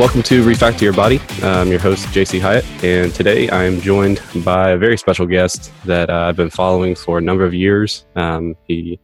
[0.00, 1.20] Welcome to Refactor Your Body.
[1.42, 6.08] I'm your host, JC Hyatt, and today I'm joined by a very special guest that
[6.08, 8.06] uh, I've been following for a number of years.
[8.16, 8.98] Um, he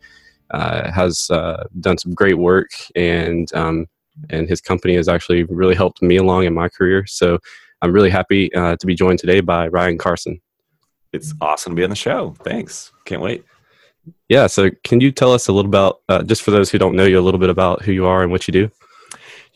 [0.53, 3.85] uh, has uh, done some great work, and um,
[4.31, 7.05] and his company has actually really helped me along in my career.
[7.07, 7.41] So
[7.83, 10.41] I'm really happy uh, to be joined today by Ryan Carson.
[11.13, 12.35] It's awesome to be on the show.
[12.43, 12.91] Thanks.
[13.05, 13.45] Can't wait.
[14.31, 14.47] Yeah.
[14.47, 17.05] So can you tell us a little about, uh, just for those who don't know
[17.05, 18.71] you, a little bit about who you are and what you do?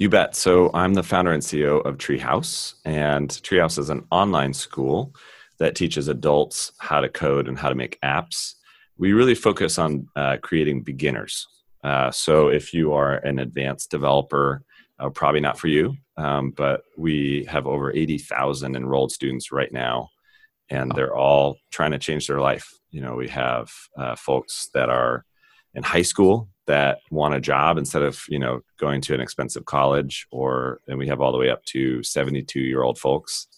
[0.00, 0.34] You bet.
[0.34, 5.14] So I'm the founder and CEO of Treehouse, and Treehouse is an online school
[5.58, 8.54] that teaches adults how to code and how to make apps.
[8.96, 11.46] We really focus on uh, creating beginners.
[11.84, 14.62] Uh, so if you are an advanced developer,
[14.98, 20.08] uh, probably not for you, um, but we have over 80,000 enrolled students right now,
[20.70, 22.72] and they're all trying to change their life.
[22.90, 25.26] You know, we have uh, folks that are
[25.74, 29.64] in high school that want a job instead of you know going to an expensive
[29.64, 33.48] college or and we have all the way up to 72 year old folks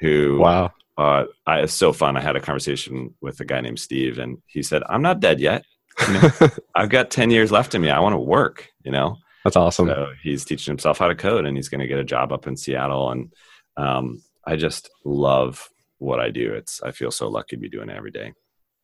[0.00, 0.72] who wow.
[0.96, 2.16] uh, I, it's so fun.
[2.16, 5.40] I had a conversation with a guy named steve and he said i'm not dead
[5.40, 5.64] yet.
[6.08, 6.30] You know,
[6.74, 7.90] i've got 10 years left in me.
[7.90, 9.18] I want to work you know?
[9.44, 9.88] That's awesome.
[9.88, 12.46] So he's teaching himself how to code and he's going to get a job up
[12.46, 13.32] in seattle and
[13.76, 15.68] um, i just love
[15.98, 16.54] what i do.
[16.54, 18.32] It's i feel so lucky to be doing it every day.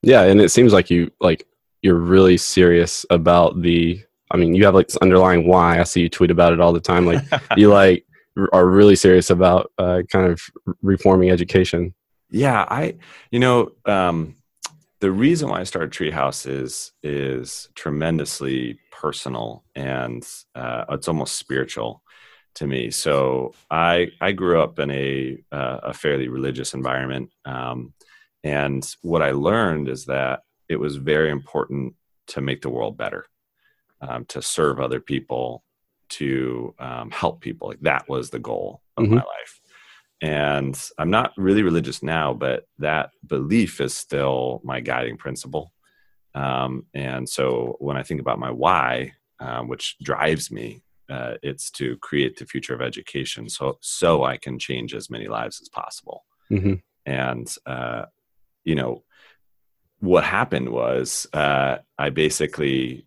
[0.02, 1.46] Yeah and it seems like you like
[1.82, 5.80] you're really serious about the I mean, you have like this underlying why.
[5.80, 7.04] I see you tweet about it all the time.
[7.04, 7.24] Like
[7.56, 8.06] you like
[8.52, 10.40] are really serious about uh, kind of
[10.82, 11.94] reforming education.
[12.30, 12.96] Yeah, I
[13.30, 14.36] you know um,
[15.00, 22.02] the reason why I started Treehouse is is tremendously personal and uh, it's almost spiritual
[22.54, 22.90] to me.
[22.90, 27.94] So I I grew up in a uh, a fairly religious environment, um,
[28.44, 31.94] and what I learned is that it was very important
[32.28, 33.26] to make the world better,
[34.00, 35.64] um, to serve other people,
[36.08, 37.68] to um, help people.
[37.68, 39.16] Like that was the goal of mm-hmm.
[39.16, 39.60] my life.
[40.22, 45.72] And I'm not really religious now, but that belief is still my guiding principle.
[46.36, 51.68] Um, and so when I think about my why, um, which drives me, uh, it's
[51.72, 55.68] to create the future of education, so so I can change as many lives as
[55.68, 56.24] possible.
[56.52, 56.74] Mm-hmm.
[57.04, 58.04] And uh,
[58.62, 59.02] you know,
[60.00, 63.06] what happened was uh, I basically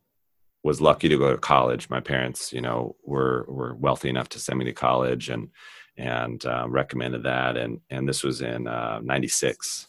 [0.64, 1.90] was lucky to go to college.
[1.90, 5.50] My parents, you know, were were wealthy enough to send me to college and
[5.98, 7.58] and uh, recommended that.
[7.58, 9.88] And and this was in '96,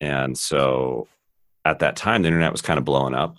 [0.00, 1.08] uh, and so
[1.64, 3.36] at that time the internet was kind of blowing up,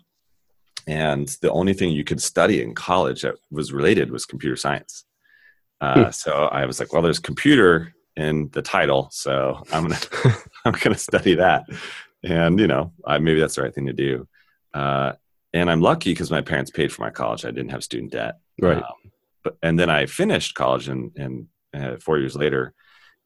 [0.86, 5.06] and the only thing you could study in college that was related was computer science.
[5.82, 6.12] Uh, hmm.
[6.12, 10.00] So I was like, well, there's computer in the title, so I'm gonna
[10.66, 11.64] I'm gonna study that
[12.24, 14.28] and you know I, maybe that's the right thing to do.
[14.74, 15.14] Uh,
[15.54, 17.46] and i'm lucky because my parents paid for my college.
[17.46, 18.36] I didn't have student debt.
[18.62, 18.78] Right.
[18.78, 19.12] Um,
[19.44, 22.74] but and then i finished college and and uh, four years later.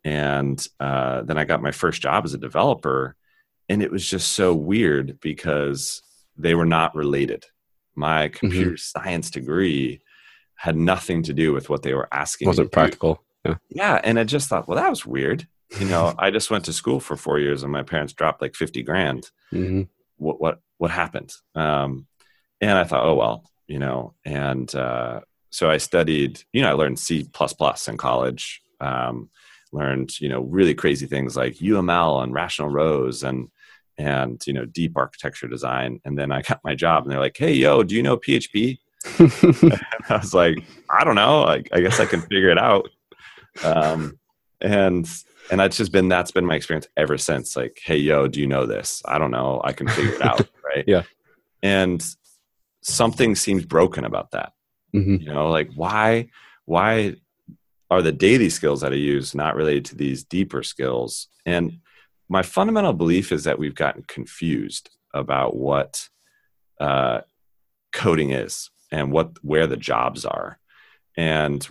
[0.05, 3.15] And uh, then i got my first job as a developer.
[3.69, 6.01] And it was just so weird because
[6.37, 7.45] they were not related.
[7.95, 8.37] My mm-hmm.
[8.37, 9.01] computer mm-hmm.
[9.01, 10.01] science degree
[10.55, 13.23] had nothing to do with what they were asking wasn't practical.
[13.45, 13.55] Yeah.
[13.69, 14.01] yeah.
[14.03, 15.47] And i just thought well that was weird
[15.79, 18.56] you know, I just went to school for four years and my parents dropped like
[18.56, 19.29] 50 grand.
[19.51, 19.84] Mm-hmm.
[20.18, 21.34] What, what, what happened?
[21.56, 22.07] Um,
[22.62, 26.73] and I thought, oh, well, you know, and, uh, so I studied, you know, I
[26.73, 29.29] learned C plus plus in college, um,
[29.72, 33.50] learned, you know, really crazy things like UML and Rational Rose and,
[33.97, 36.00] and, you know, deep architecture design.
[36.06, 38.79] And then I got my job and they're like, Hey, yo, do you know PHP?
[40.09, 40.57] I was like,
[40.90, 41.44] I don't know.
[41.44, 42.90] I, I guess I can figure it out.
[43.63, 44.19] Um,
[44.62, 45.07] and
[45.51, 47.55] and that's just been that's been my experience ever since.
[47.55, 49.01] Like hey yo do you know this?
[49.05, 49.61] I don't know.
[49.63, 50.85] I can figure it out right?
[50.87, 51.03] Yeah.
[51.61, 52.05] And
[52.81, 54.53] something seems broken about that.
[54.93, 55.23] Mm-hmm.
[55.23, 56.29] you know like why
[56.66, 57.16] why
[57.90, 61.28] are the daily skills that i use not related to these deeper skills?
[61.46, 61.79] And
[62.29, 66.07] my fundamental belief is that we've gotten confused about what
[66.79, 67.22] uh,
[67.91, 70.59] coding is and what where the jobs are.
[71.17, 71.67] And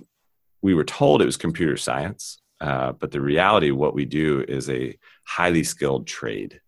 [0.61, 4.71] we were told it was computer science uh, but the reality, what we do is
[4.71, 6.61] a highly skilled trade.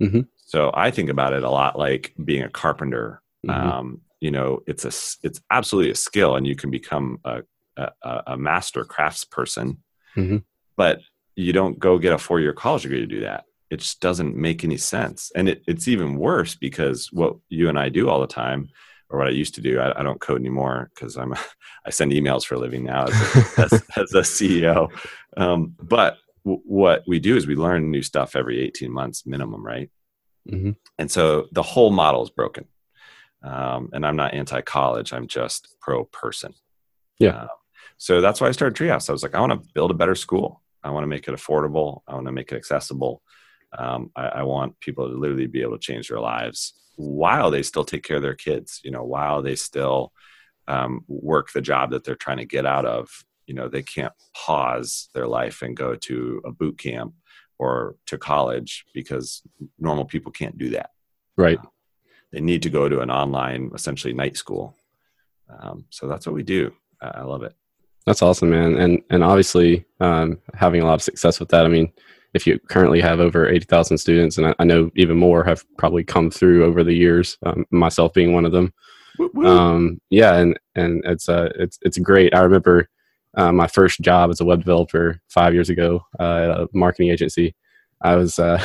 [0.00, 0.20] Mm-hmm.
[0.36, 3.22] So I think about it a lot like being a carpenter.
[3.46, 3.68] Mm-hmm.
[3.68, 4.92] Um, you know, it's a
[5.26, 7.40] it's absolutely a skill, and you can become a
[7.78, 9.78] a, a master craftsperson.
[10.14, 10.38] Mm-hmm.
[10.76, 11.00] But
[11.36, 13.44] you don't go get a four year college degree to do that.
[13.70, 17.78] It just doesn't make any sense, and it, it's even worse because what you and
[17.78, 18.68] I do all the time
[19.10, 19.80] or what I used to do.
[19.80, 21.34] I, I don't code anymore because I'm
[21.86, 24.88] I send emails for a living now as a, as, as a CEO.
[25.36, 29.64] Um, but w- what we do is we learn new stuff every 18 months minimum,
[29.64, 29.90] right?
[30.48, 30.72] Mm-hmm.
[30.98, 32.66] And so the whole model is broken.
[33.42, 35.12] Um, and I'm not anti college.
[35.12, 36.54] I'm just pro person.
[37.18, 37.42] Yeah.
[37.42, 37.48] Um,
[37.96, 39.08] So that's why I started Treehouse.
[39.08, 40.62] I was like, I want to build a better school.
[40.82, 42.00] I want to make it affordable.
[42.06, 43.22] I want to make it accessible.
[43.76, 47.62] Um, I, I want people to literally be able to change their lives while they
[47.62, 48.80] still take care of their kids.
[48.84, 50.12] You know, while they still
[50.68, 53.08] um, work the job that they're trying to get out of.
[53.46, 57.14] You know, they can't pause their life and go to a boot camp
[57.58, 59.42] or to college because
[59.78, 60.90] normal people can't do that.
[61.36, 61.58] Right.
[61.58, 61.68] Uh,
[62.32, 64.76] they need to go to an online, essentially night school.
[65.48, 66.72] Um, so that's what we do.
[67.02, 67.54] I love it.
[68.06, 68.76] That's awesome, man.
[68.76, 71.64] And and obviously um, having a lot of success with that.
[71.64, 71.92] I mean,
[72.34, 75.64] if you currently have over eighty thousand students, and I, I, know even more have
[75.78, 78.72] probably come through over the years, um, myself being one of them.
[79.44, 82.34] Um, yeah, and and it's uh it's it's great.
[82.34, 82.88] I remember
[83.36, 87.10] uh, my first job as a web developer five years ago uh, at a marketing
[87.10, 87.54] agency.
[88.02, 88.62] I was uh,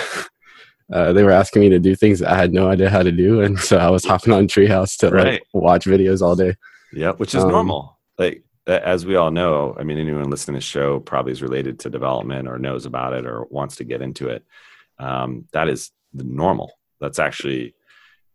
[0.94, 3.12] uh, they were asking me to do things that I had no idea how to
[3.12, 5.26] do, and so I was hopping on Treehouse to right.
[5.26, 6.56] like, watch videos all day.
[6.94, 8.00] Yeah, which is um, normal.
[8.18, 11.80] Like as we all know, I mean, anyone listening to the show probably is related
[11.80, 14.44] to development or knows about it or wants to get into it.
[14.98, 16.72] Um, that is the normal.
[17.00, 17.76] That's actually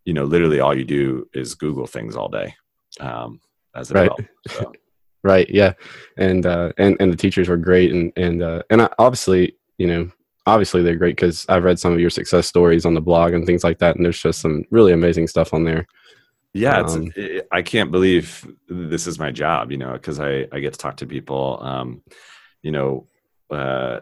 [0.05, 2.55] you know, literally all you do is Google things all day
[3.01, 3.41] um,
[3.75, 4.11] as a right.
[4.49, 4.73] So.
[5.23, 5.49] right.
[5.49, 5.75] Yeah.
[6.17, 7.93] And, uh, and, and the teachers were great.
[7.93, 10.11] And, and, uh, and obviously, you know,
[10.47, 13.45] obviously they're great because I've read some of your success stories on the blog and
[13.47, 13.97] things like that.
[13.97, 15.87] And there's just some really amazing stuff on there.
[16.53, 20.59] Yeah, um, it, I can't believe this is my job, you know, because I, I
[20.59, 21.59] get to talk to people.
[21.63, 22.03] Um,
[22.63, 23.07] you know,
[23.51, 24.01] uh,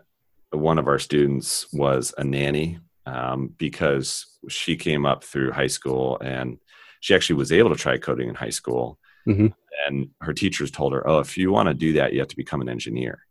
[0.50, 6.18] one of our students was a nanny um, because she came up through high school
[6.20, 6.58] and
[7.00, 8.98] she actually was able to try coding in high school.
[9.26, 9.48] Mm-hmm.
[9.86, 12.36] And her teachers told her, "Oh, if you want to do that, you have to
[12.36, 13.24] become an engineer."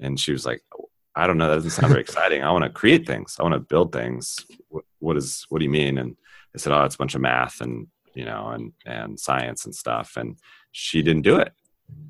[0.00, 0.62] And she was like,
[1.14, 1.48] "I don't know.
[1.48, 2.42] That doesn't sound very exciting.
[2.42, 3.36] I want to create things.
[3.38, 4.36] I want to build things.
[4.68, 5.46] What, what is?
[5.50, 6.16] What do you mean?" And
[6.54, 9.74] I said, "Oh, it's a bunch of math and you know and and science and
[9.74, 10.36] stuff." And
[10.72, 11.52] she didn't do it.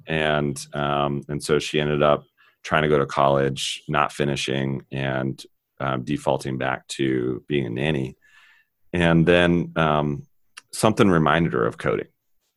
[0.07, 2.25] And um, and so she ended up
[2.63, 5.43] trying to go to college, not finishing, and
[5.81, 8.17] um, defaulting back to being a nanny.
[8.93, 10.27] And then um,
[10.73, 12.09] something reminded her of coding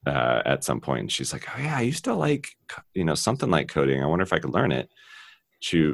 [0.05, 1.11] uh, at some point.
[1.11, 2.47] She's like, "Oh yeah, I used to like
[2.93, 4.01] you know something like coding.
[4.01, 4.89] I wonder if I could learn it."
[5.59, 5.93] She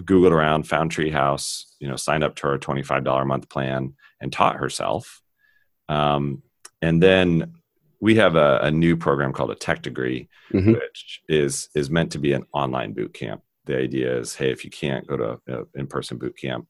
[0.00, 3.48] googled around, found Treehouse, you know, signed up to her twenty five dollar a month
[3.48, 5.20] plan, and taught herself.
[5.88, 6.42] Um,
[6.82, 7.54] and then
[8.00, 10.72] we have a, a, new program called a tech degree, mm-hmm.
[10.72, 14.64] which is is meant to be an online boot camp the idea is, hey, if
[14.64, 16.66] you can't go to in-person boot camp,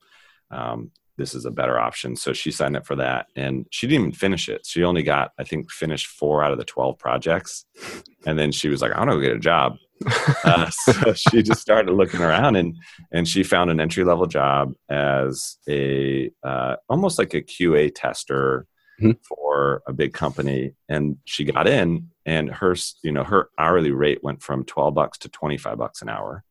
[0.50, 2.17] um, this is a better option.
[2.17, 4.67] So she signed up for that, and she didn't even finish it.
[4.67, 7.64] She only got, I think, finished four out of the twelve projects,
[8.26, 9.76] and then she was like, "I want to get a job."
[10.44, 12.76] uh, so she just started looking around, and
[13.12, 18.67] and she found an entry level job as a uh, almost like a QA tester
[19.02, 19.22] mm-hmm.
[19.22, 24.22] for a big company, and she got in, and her you know her hourly rate
[24.22, 26.44] went from twelve bucks to twenty five bucks an hour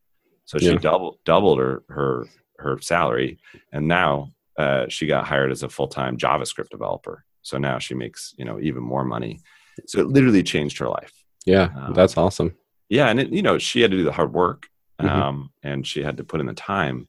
[0.44, 0.78] so she yeah.
[0.78, 2.26] doubled doubled her her
[2.58, 3.38] her salary,
[3.72, 7.24] and now uh, she got hired as a full time JavaScript developer.
[7.42, 9.40] So now she makes you know even more money.
[9.86, 11.12] So it literally changed her life.
[11.46, 12.54] Yeah, um, that's awesome.
[12.88, 14.68] Yeah, and it, you know she had to do the hard work,
[15.00, 15.08] mm-hmm.
[15.08, 17.08] um, and she had to put in the time.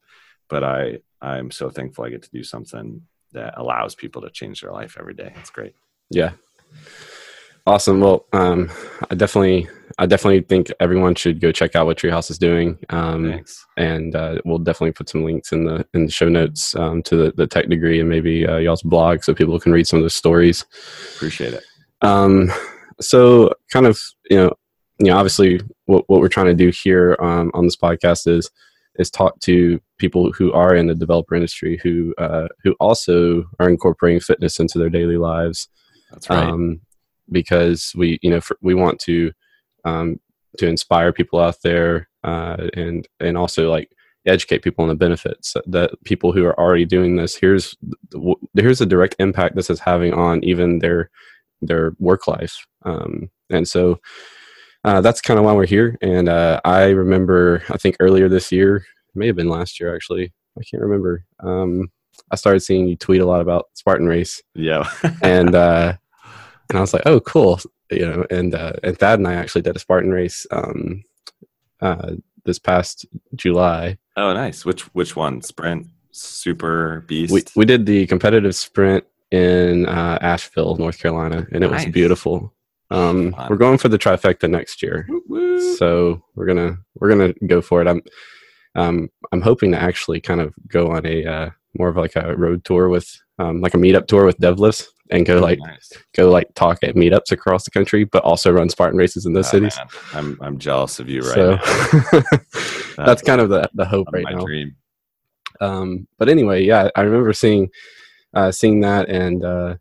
[0.49, 3.01] But I I'm so thankful I get to do something
[3.33, 5.33] that allows people to change their life every day.
[5.37, 5.75] It's great.
[6.09, 6.31] Yeah.
[7.65, 8.01] Awesome.
[8.01, 8.69] Well, um,
[9.09, 12.77] I definitely, I definitely think everyone should go check out what Treehouse is doing.
[12.89, 13.65] Um, Thanks.
[13.77, 17.15] And uh, we'll definitely put some links in the in the show notes um, to
[17.15, 20.03] the, the tech degree and maybe uh, y'all's blog so people can read some of
[20.03, 20.65] those stories.
[21.15, 21.63] Appreciate it.
[22.01, 22.51] Um,
[22.99, 23.97] so, kind of,
[24.29, 24.53] you know,
[24.99, 28.51] you know, obviously, what what we're trying to do here um, on this podcast is
[28.97, 33.69] is talk to people who are in the developer industry who uh, who also are
[33.69, 35.67] incorporating fitness into their daily lives.
[36.11, 36.43] That's right.
[36.43, 36.81] Um,
[37.31, 39.31] because we you know for, we want to
[39.85, 40.19] um,
[40.57, 43.89] to inspire people out there uh, and and also like
[44.25, 47.75] educate people on the benefits that people who are already doing this here's
[48.55, 51.09] here's a direct impact this is having on even their
[51.61, 53.99] their work life um, and so
[54.83, 58.51] uh, that's kind of why we're here and uh, i remember i think earlier this
[58.51, 58.85] year
[59.15, 61.91] may have been last year actually i can't remember um,
[62.31, 64.89] i started seeing you tweet a lot about spartan race yeah
[65.21, 65.93] and uh,
[66.69, 67.59] and I was like, oh, cool,
[67.91, 68.25] you know.
[68.29, 71.03] And uh, and Thad and I actually did a Spartan race um,
[71.81, 72.13] uh,
[72.45, 73.97] this past July.
[74.17, 74.65] Oh, nice.
[74.65, 75.41] Which which one?
[75.41, 77.33] Sprint, Super Beast.
[77.33, 81.85] We we did the competitive sprint in uh, Asheville, North Carolina, and it nice.
[81.85, 82.53] was beautiful.
[82.91, 85.07] Um, we're going for the trifecta next year,
[85.77, 87.87] so we're gonna we're gonna go for it.
[87.87, 88.01] I'm
[88.75, 92.35] um, I'm hoping to actually kind of go on a uh, more of like a
[92.35, 93.09] road tour with
[93.39, 95.91] um, like a meetup tour with Devlifts and go Oh, like nice.
[96.15, 99.47] go like talk at meetups across the country, but also run Spartan races in those
[99.47, 99.75] Oh, cities.
[99.77, 102.21] man, I'm I'm jealous of you right so now.
[103.05, 104.45] that's kind of the the hope right my now.
[104.45, 104.75] dream.
[105.61, 107.69] Um, but anyway, yeah, I remember seeing
[108.33, 109.75] uh, seeing that and uh,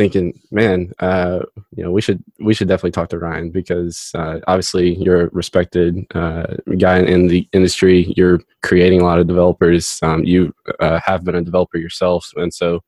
[0.00, 1.40] thinking, man, uh,
[1.76, 5.28] you know, we should we should definitely talk to Ryan because uh, obviously you're a
[5.28, 6.46] respected uh,
[6.78, 8.10] guy in the industry.
[8.16, 9.98] You're creating a lot of developers.
[10.02, 12.80] Um, you uh, have been a developer yourself, and so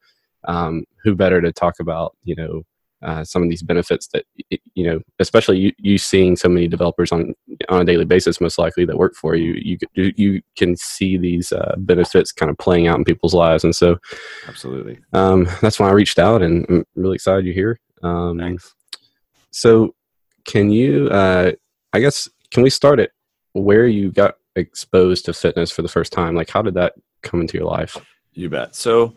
[0.48, 2.62] um, who better to talk about you know
[3.02, 4.24] uh, some of these benefits that
[4.74, 7.34] you know, especially you, you seeing so many developers on
[7.68, 11.52] on a daily basis, most likely that work for you, you you, can see these
[11.52, 13.96] uh, benefits kind of playing out in people's lives, and so
[14.48, 14.98] Absolutely.
[15.12, 17.80] um, that's why I reached out, and I'm really excited you're here.
[18.02, 18.74] Um, Thanks.
[19.50, 19.94] so,
[20.44, 21.08] can you?
[21.08, 21.52] Uh,
[21.92, 23.10] I guess can we start at
[23.52, 26.34] where you got exposed to fitness for the first time?
[26.34, 27.96] Like, how did that come into your life?
[28.32, 28.74] You bet.
[28.74, 29.14] So,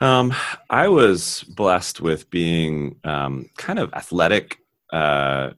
[0.00, 0.34] um,
[0.70, 4.58] I was blessed with being um, kind of athletic,
[4.92, 5.50] uh,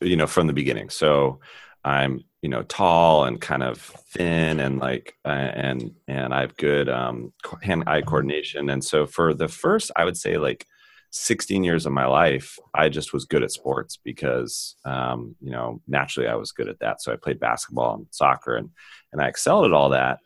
[0.00, 0.90] you know, from the beginning.
[0.90, 1.40] So,
[1.84, 6.56] I'm you know tall and kind of thin and like uh, and and I have
[6.56, 8.70] good um, hand-eye coordination.
[8.70, 10.66] And so, for the first, I would say like
[11.10, 15.80] 16 years of my life, I just was good at sports because um, you know
[15.86, 17.02] naturally I was good at that.
[17.02, 18.70] So I played basketball and soccer and
[19.12, 20.18] and I excelled at all that.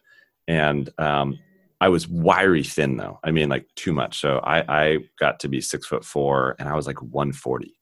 [0.48, 1.38] And um,
[1.80, 3.18] I was wiry thin though.
[3.22, 4.20] I mean, like too much.
[4.20, 7.78] So I, I got to be six foot four, and I was like 140.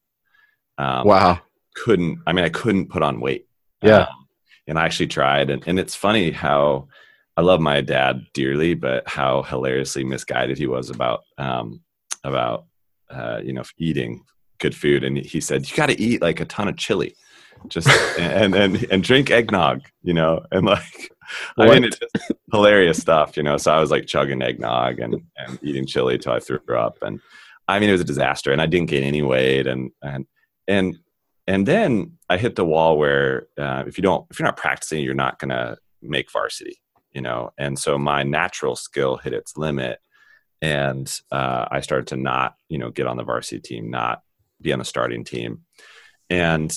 [0.79, 1.41] Um, wow.
[1.77, 2.19] Couldn't.
[2.27, 3.47] I mean, I couldn't put on weight.
[3.83, 4.03] Yeah.
[4.03, 4.27] Um,
[4.67, 6.89] and I actually tried, and, and it's funny how
[7.37, 11.83] I love my dad dearly, but how hilariously misguided he was about um,
[12.23, 12.67] about
[13.11, 14.25] uh, you know eating
[14.59, 15.05] good food.
[15.05, 17.17] And he said you got to eat like a ton of chili,
[17.69, 21.11] just and and and drink eggnog, you know, and like
[21.59, 23.57] I mean, it's just hilarious stuff, you know.
[23.57, 27.21] So I was like chugging eggnog and, and eating chili till I threw up, and
[27.69, 28.53] I mean, it was a disaster.
[28.53, 30.27] And I didn't gain any weight, and and
[30.69, 30.99] and
[31.47, 35.03] and then I hit the wall where uh, if you don't, if you're not practicing,
[35.03, 36.81] you're not gonna make varsity,
[37.13, 37.53] you know.
[37.59, 39.99] And so my natural skill hit its limit,
[40.63, 44.23] and uh, I started to not, you know, get on the varsity team, not
[44.61, 45.63] be on the starting team,
[46.31, 46.75] and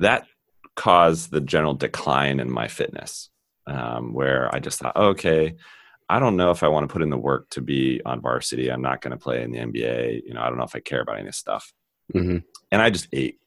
[0.00, 0.26] that
[0.76, 3.30] caused the general decline in my fitness
[3.66, 5.56] um, where I just thought, okay,
[6.08, 8.70] I don't know if I want to put in the work to be on varsity.
[8.70, 10.22] I'm not going to play in the NBA.
[10.26, 11.72] You know, I don't know if I care about any of this stuff.
[12.12, 12.38] hmm
[12.70, 13.38] And I just ate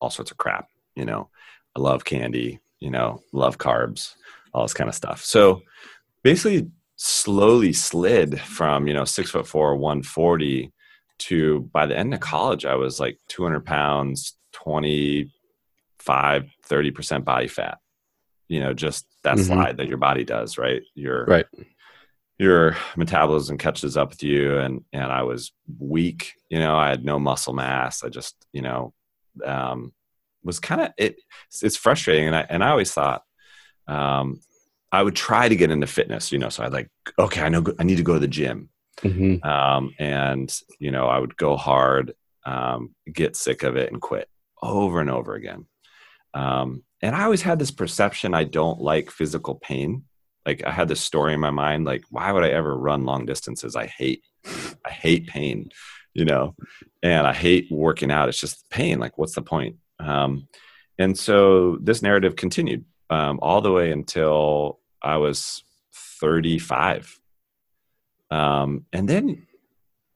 [0.00, 0.68] all sorts of crap.
[0.94, 1.28] You know,
[1.76, 2.60] I love candy.
[2.80, 4.14] You know, love carbs,
[4.52, 5.24] all this kind of stuff.
[5.24, 5.62] So
[6.22, 10.72] basically, slowly slid from you know six foot four, one forty
[11.18, 17.48] to by the end of college, I was like 200 pounds, 25, 30 percent body
[17.48, 17.78] fat
[18.48, 19.46] you know just that Mhm.
[19.46, 20.82] slide that your body does right?
[20.94, 21.46] Your Right.
[22.38, 24.58] your metabolism catches up with you.
[24.58, 28.04] And and i was weak you know i had no muscle mass.
[28.04, 28.92] I just you know
[29.44, 29.92] um
[30.44, 31.16] was kind of it
[31.62, 32.26] it's frustrating.
[32.26, 33.22] And i and i always thought
[33.88, 34.40] um
[34.92, 36.88] i would try to get into fitness you know so i'd like
[37.18, 38.68] okay i know i need to go to the gym.
[39.02, 40.48] Hmm um and
[40.78, 42.14] you know i would go hard
[42.46, 44.28] um get sick of it and quit
[44.62, 45.66] over and over again
[46.36, 50.04] um, and I always had this perception I don't like physical pain.
[50.44, 53.24] Like I had this story in my mind, like why would I ever run long
[53.24, 53.74] distances?
[53.74, 54.22] I hate,
[54.84, 55.70] I hate pain,
[56.12, 56.54] you know,
[57.02, 58.28] and I hate working out.
[58.28, 58.98] It's just pain.
[58.98, 59.76] Like what's the point?
[59.98, 60.46] Um,
[60.98, 65.64] and so this narrative continued um, all the way until I was
[66.20, 67.18] 35.
[68.30, 69.46] Um, and then,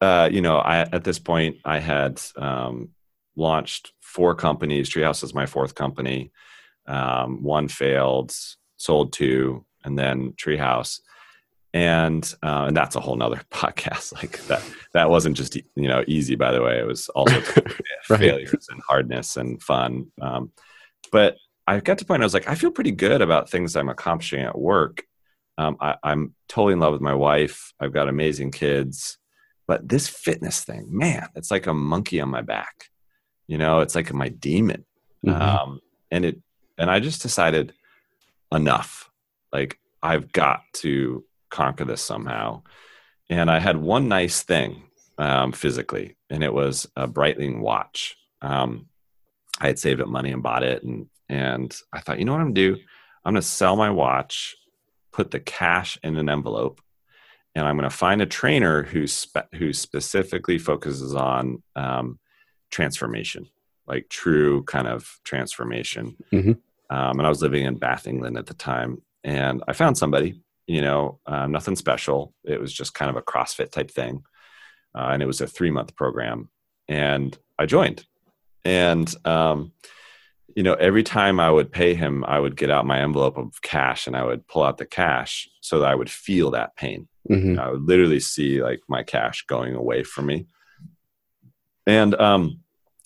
[0.02, 2.90] uh, you know, I at this point I had um,
[3.36, 4.90] launched four companies.
[4.90, 6.32] Treehouse is my fourth company.
[6.86, 8.34] Um, one failed,
[8.76, 11.00] sold two, and then Treehouse.
[11.72, 14.12] And uh, and that's a whole nother podcast.
[14.14, 16.34] Like that that wasn't just you know easy.
[16.34, 17.40] By the way, it was also
[18.10, 18.18] Right.
[18.18, 20.10] failures and hardness and fun.
[20.20, 20.50] Um,
[21.12, 21.36] but
[21.68, 23.88] I got to the point I was like, I feel pretty good about things I'm
[23.88, 25.04] accomplishing at work.
[25.58, 27.72] Um, I, I'm totally in love with my wife.
[27.78, 29.18] I've got amazing kids.
[29.68, 32.89] But this fitness thing, man, it's like a monkey on my back.
[33.50, 34.84] You know, it's like my demon.
[35.26, 35.40] Mhm.
[35.40, 35.80] Um,
[36.12, 36.40] and it,
[36.78, 37.72] and I just decided
[38.52, 39.10] enough.
[39.52, 42.62] Like I've got to conquer this somehow.
[43.28, 44.84] And I had one nice thing
[45.18, 48.16] um, physically, and it was a Breitling watch.
[48.40, 48.86] Um,
[49.60, 52.40] I had saved up money and bought it, and and I thought, you know what
[52.40, 52.76] I'm gonna do?
[53.24, 54.54] I'm gonna sell my watch,
[55.12, 56.80] put the cash in an envelope,
[57.56, 62.20] and I'm gonna find a trainer who spe- who specifically focuses on um,
[62.70, 63.48] transformation,
[63.86, 66.16] like true kind of transformation.
[66.32, 66.58] Mhm.
[66.90, 70.40] Um, and I was living in Bath, England at the time, and I found somebody.
[70.66, 72.32] You know, um, nothing special.
[72.44, 74.22] It was just kind of a CrossFit type thing.
[74.94, 76.48] uh, and it was a three month program,
[76.88, 78.06] and I joined,
[78.64, 79.72] and um,
[80.56, 83.62] you know, every time I would pay him, I would get out my envelope of
[83.62, 87.06] cash and I would pull out the cash so that I would feel that pain.
[87.30, 87.60] Mm-hmm.
[87.60, 90.46] I would literally see like my cash going away from me.
[91.86, 92.60] And um,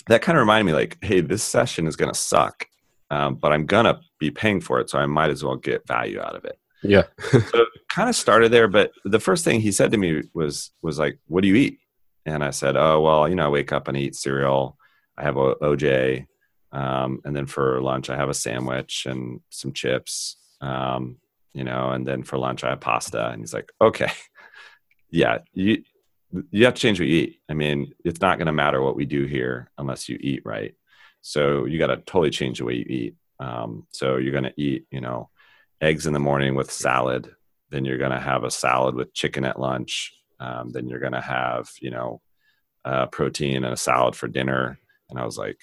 [0.06, 2.66] that kind of reminded me like, hey, this session is going to suck,
[3.10, 4.90] um, but I'm going to be paying for it.
[4.90, 6.58] So I might as well get value out of it.
[6.82, 7.04] Yeah.
[7.30, 8.68] so kind of started there.
[8.68, 11.78] But the first thing he said to me was, was like, what do you eat?
[12.26, 14.76] And I said, oh, well, you know, I wake up and eat cereal.
[15.16, 16.26] I have OJ.
[16.72, 20.36] Um, and then for lunch, I have a sandwich and some chips.
[20.60, 21.18] Um,
[21.54, 23.28] you know, and then for lunch I have pasta.
[23.28, 24.10] And he's like, okay,
[25.10, 25.84] yeah, you
[26.50, 27.40] you have to change what you eat.
[27.48, 30.74] I mean, it's not going to matter what we do here unless you eat right.
[31.22, 33.14] So you got to totally change the way you eat.
[33.40, 35.30] Um, so you're going to eat, you know,
[35.80, 37.34] eggs in the morning with salad.
[37.70, 40.12] Then you're going to have a salad with chicken at lunch.
[40.40, 42.20] Um, then you're going to have, you know,
[42.84, 44.78] uh, protein and a salad for dinner.
[45.10, 45.58] And I was like,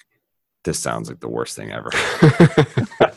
[0.64, 1.90] this sounds like the worst thing ever.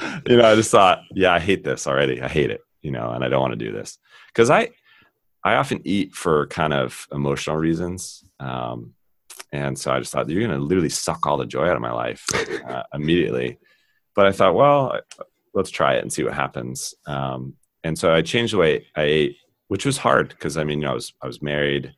[0.26, 2.22] you know, I just thought, yeah, I hate this already.
[2.22, 3.98] I hate it, you know, and I don't want to do this
[4.28, 4.70] because I,
[5.42, 8.24] I often eat for kind of emotional reasons.
[8.38, 8.94] Um,
[9.52, 11.82] and so I just thought you're going to literally suck all the joy out of
[11.82, 12.24] my life
[12.68, 13.58] uh, immediately.
[14.14, 15.00] But I thought, well,
[15.54, 16.94] let's try it and see what happens.
[17.06, 19.36] Um, and so I changed the way I ate,
[19.68, 21.94] which was hard because I mean, you know, I was I was married.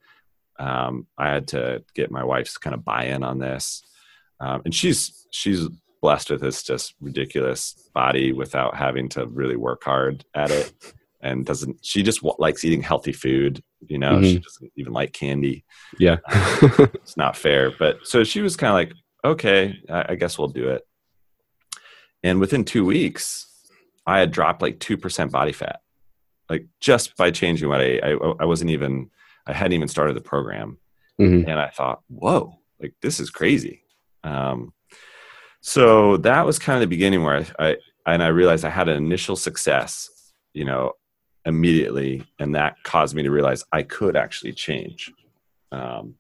[0.59, 3.83] Um, I had to get my wife's kind of buy-in on this,
[4.39, 5.67] um, and she's she's
[6.01, 10.73] blessed with this just ridiculous body without having to really work hard at it
[11.23, 14.25] and doesn't she just likes eating healthy food you know mm-hmm.
[14.25, 15.65] she doesn't even like candy.
[15.99, 16.19] Yeah.
[16.27, 18.93] Uh, it's not fair but so she was kind of like
[19.25, 20.83] okay I, I, guess we'll do it.
[22.23, 23.47] And within two weeks
[24.07, 25.81] i had dropped like 2% body fat
[26.51, 29.11] like just by changing what i i, I wasn't even
[29.47, 30.79] i hadn't even started the program.
[31.21, 31.49] Mm-hmm.
[31.49, 33.85] and i thought whoa like this is crazy.
[34.25, 34.75] Um,
[35.61, 38.89] so that was kind of the beginning where I, I and I realized I had
[38.89, 40.11] an initial success,
[40.53, 40.93] you know,
[41.45, 45.13] immediately, and that caused me to realize I could actually change.
[45.71, 46.17] Um,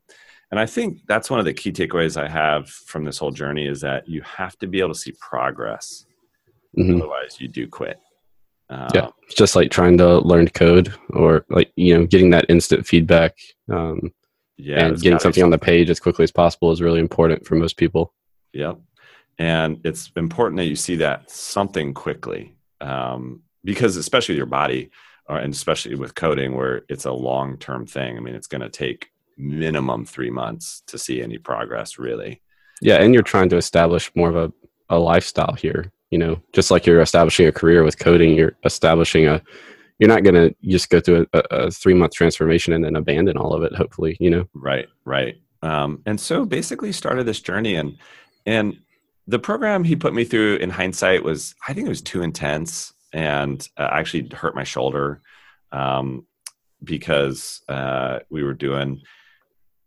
[0.50, 3.66] and I think that's one of the key takeaways I have from this whole journey
[3.66, 6.04] is that you have to be able to see progress.
[6.78, 6.96] Mm-hmm.
[6.96, 7.98] Otherwise, you do quit.
[8.68, 12.46] Um, yeah, it's just like trying to learn code or like you know getting that
[12.48, 13.36] instant feedback.
[13.70, 14.12] Um,
[14.56, 17.54] yeah, and getting something on the page as quickly as possible is really important for
[17.54, 18.14] most people.
[18.52, 18.78] Yep
[19.38, 24.90] and it's important that you see that something quickly um, because especially your body
[25.28, 28.16] or, and especially with coding where it's a long-term thing.
[28.16, 32.40] I mean it's going to take minimum three months to see any progress really.
[32.80, 34.52] Yeah and you're trying to establish more of a,
[34.88, 39.26] a lifestyle here you know just like you're establishing a career with coding you're establishing
[39.26, 39.42] a
[39.98, 43.36] you're not going to just go through a, a three month transformation and then abandon
[43.36, 44.44] all of it hopefully you know?
[44.54, 45.36] Right right.
[45.62, 47.96] Um, and so basically started this journey and
[48.46, 48.76] and
[49.26, 52.92] the program he put me through in hindsight was i think it was too intense
[53.12, 55.20] and uh, actually hurt my shoulder
[55.70, 56.26] um,
[56.82, 59.00] because uh, we were doing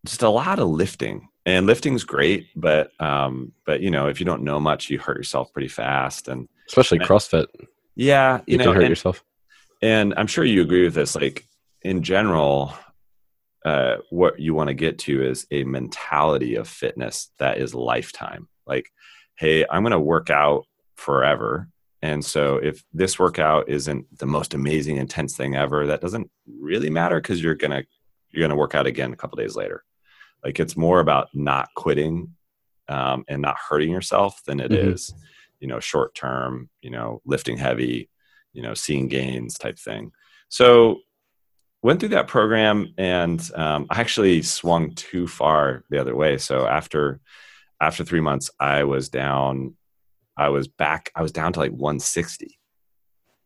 [0.05, 4.25] just a lot of lifting and lifting's great but um, but you know if you
[4.25, 7.47] don't know much you hurt yourself pretty fast and especially and, crossfit
[7.95, 9.23] yeah you, you know can hurt and, yourself
[9.81, 11.45] and i'm sure you agree with this like
[11.81, 12.73] in general
[13.65, 18.47] uh, what you want to get to is a mentality of fitness that is lifetime
[18.67, 18.91] like
[19.38, 21.67] hey, I'm going to work out forever.
[22.06, 26.91] And so if this workout isn't the most amazing intense thing ever, that doesn't really
[26.91, 27.84] matter because you're going to
[28.30, 29.84] you're going to work out again a couple days later.
[30.44, 32.36] Like it's more about not quitting
[32.88, 34.91] um, and not hurting yourself than it mm-hmm.
[34.91, 35.15] is,
[35.60, 38.12] you know, short term, you know, lifting heavy,
[38.54, 40.12] you know, seeing gains type thing.
[40.50, 41.00] So
[41.82, 46.38] went through that program and um, I actually swung too far the other way.
[46.38, 47.20] So after
[47.82, 49.76] after three months, I was down.
[50.38, 51.12] I was back.
[51.15, 52.60] I was down to like 160.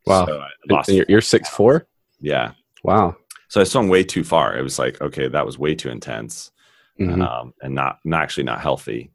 [0.06, 0.26] Wow.
[0.26, 1.86] So and you're, you're six four.
[2.20, 2.52] Yeah.
[2.82, 3.16] Wow.
[3.48, 4.56] So I swung way too far.
[4.56, 6.52] It was like, okay, that was way too intense,
[6.98, 7.20] mm-hmm.
[7.20, 9.10] um, and not, not actually not healthy.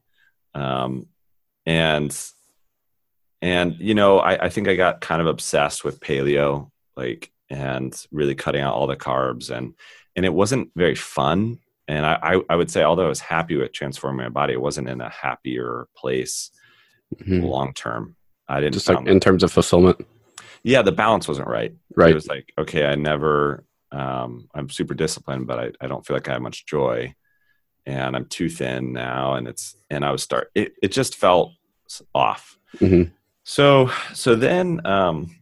[0.54, 1.08] Um,
[1.66, 2.18] and
[3.42, 7.96] and you know, I, I think I got kind of obsessed with paleo, like, and
[8.12, 9.74] really cutting out all the carbs, and
[10.16, 13.72] and it wasn't very fun and I, I would say although i was happy with
[13.72, 16.52] transforming my body it wasn't in a happier place
[17.18, 17.44] mm-hmm.
[17.44, 18.16] long term.
[18.48, 20.06] I didn't just like in terms of fulfillment?
[20.64, 21.74] Yeah the balance wasn't right.
[21.96, 22.12] Right.
[22.12, 26.16] It was like okay i never um, i'm super disciplined but I, I don't feel
[26.16, 27.16] like i have much joy.
[27.86, 31.54] And i'm too thin now and it's and i was start it, it just felt
[32.14, 32.58] off.
[32.78, 33.12] Mm-hmm.
[33.44, 35.36] so so then um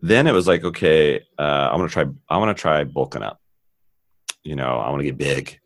[0.00, 3.40] then it was like okay uh, i'm gonna try i want to try bulking up.
[4.42, 5.60] You know, I want to get big.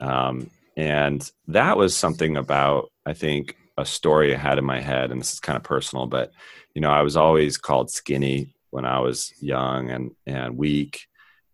[0.00, 5.10] Um, and that was something about, I think, a story I had in my head,
[5.10, 6.32] and this is kind of personal, but
[6.74, 11.06] you know, I was always called skinny when I was young and and weak,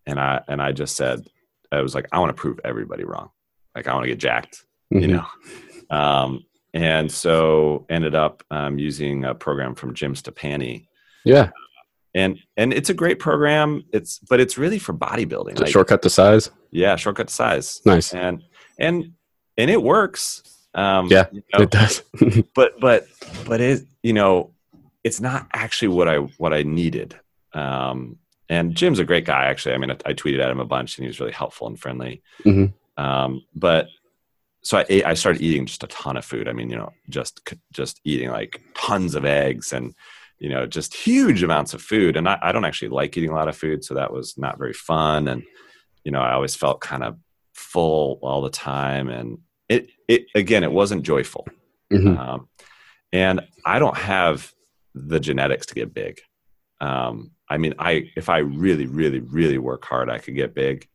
[0.05, 1.25] and I and I just said,
[1.71, 3.29] I was like, I want to prove everybody wrong.
[3.75, 5.01] Like I want to get jacked, mm-hmm.
[5.01, 5.25] you know.
[5.89, 10.87] Um, and so ended up um, using a program from Jim Stoppani.
[11.23, 11.51] Yeah.
[12.13, 13.83] And and it's a great program.
[13.93, 15.59] It's but it's really for bodybuilding.
[15.59, 16.49] Like, shortcut to size.
[16.71, 17.81] Yeah, shortcut to size.
[17.85, 18.13] Nice.
[18.13, 18.43] And
[18.79, 19.13] and
[19.57, 20.43] and it works.
[20.75, 22.03] Um, yeah, you know, it does.
[22.55, 23.07] but but
[23.45, 24.51] but it you know
[25.03, 27.17] it's not actually what I what I needed.
[27.53, 28.17] Um,
[28.49, 29.45] and Jim's a great guy.
[29.45, 31.67] Actually, I mean, I, I, tweeted at him a bunch, and he was really helpful
[31.67, 32.21] and friendly.
[32.43, 33.03] Mm-hmm.
[33.03, 33.87] Um, but
[34.61, 36.49] so I ate, I started eating just a ton of food.
[36.49, 39.93] I mean, you know, just just eating like tons of eggs and
[40.39, 42.17] you know just huge amounts of food.
[42.17, 44.57] And I, I don't actually like eating a lot of food, so that was not
[44.57, 45.27] very fun.
[45.27, 45.43] And
[46.03, 47.17] you know, I always felt kind of
[47.53, 49.37] full all the time, and
[49.69, 51.47] it it again, it wasn't joyful.
[51.91, 52.17] Mm-hmm.
[52.17, 52.49] Um,
[53.11, 54.51] and I don't have
[54.93, 56.21] the genetics to get big.
[56.81, 60.87] Um, I mean, I if I really, really, really work hard, I could get big.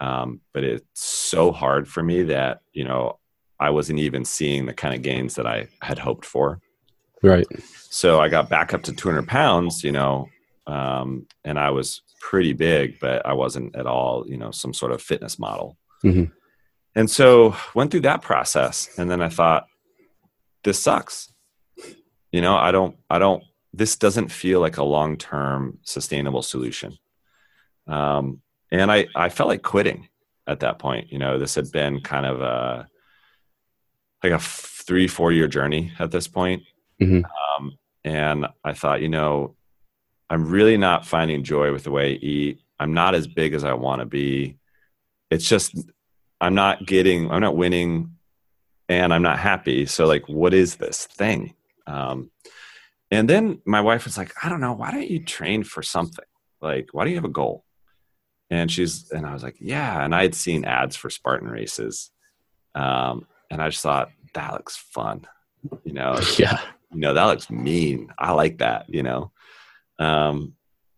[0.00, 3.18] Um, but it's so hard for me that you know
[3.60, 6.60] I wasn't even seeing the kind of gains that I had hoped for.
[7.22, 7.46] Right.
[7.90, 10.28] So I got back up to 200 pounds, you know,
[10.68, 14.92] um, and I was pretty big, but I wasn't at all, you know, some sort
[14.92, 15.76] of fitness model.
[16.04, 16.32] Mm-hmm.
[16.94, 19.66] And so went through that process, and then I thought,
[20.64, 21.32] this sucks.
[22.32, 26.98] You know, I don't, I don't this doesn't feel like a long term sustainable solution.
[27.86, 30.08] Um, and I, I felt like quitting
[30.46, 31.12] at that point.
[31.12, 32.88] You know, this had been kind of a
[34.22, 36.62] like a three, four year journey at this point.
[37.00, 37.24] Mm-hmm.
[37.24, 39.54] Um, and I thought, you know,
[40.28, 42.60] I'm really not finding joy with the way I eat.
[42.80, 44.56] I'm not as big as I want to be.
[45.30, 45.76] It's just,
[46.40, 48.16] I'm not getting, I'm not winning
[48.88, 49.86] and I'm not happy.
[49.86, 51.54] So, like, what is this thing?
[51.86, 52.30] Um,
[53.10, 56.24] and then my wife was like, I don't know, why don't you train for something?
[56.60, 57.64] Like, why do you have a goal?
[58.50, 60.02] And she's, and I was like, yeah.
[60.02, 62.10] And I had seen ads for Spartan races.
[62.74, 65.26] Um, and I just thought, that looks fun.
[65.84, 66.60] You know, yeah.
[66.92, 68.12] You know, that looks mean.
[68.18, 69.32] I like that, you know?
[69.98, 70.54] Um,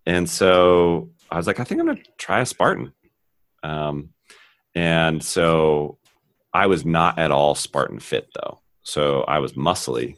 [0.06, 2.92] and so I was like, I think I'm going to try a Spartan.
[3.62, 4.10] Um,
[4.74, 5.98] and so
[6.52, 8.60] I was not at all Spartan fit though.
[8.82, 10.16] So I was muscly,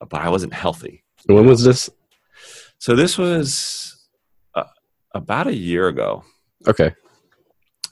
[0.00, 1.04] but I wasn't healthy.
[1.26, 1.90] When was this?
[2.78, 4.08] So this was
[4.54, 4.64] uh,
[5.14, 6.24] about a year ago.
[6.66, 6.94] Okay.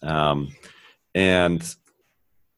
[0.03, 0.55] Um,
[1.15, 1.75] and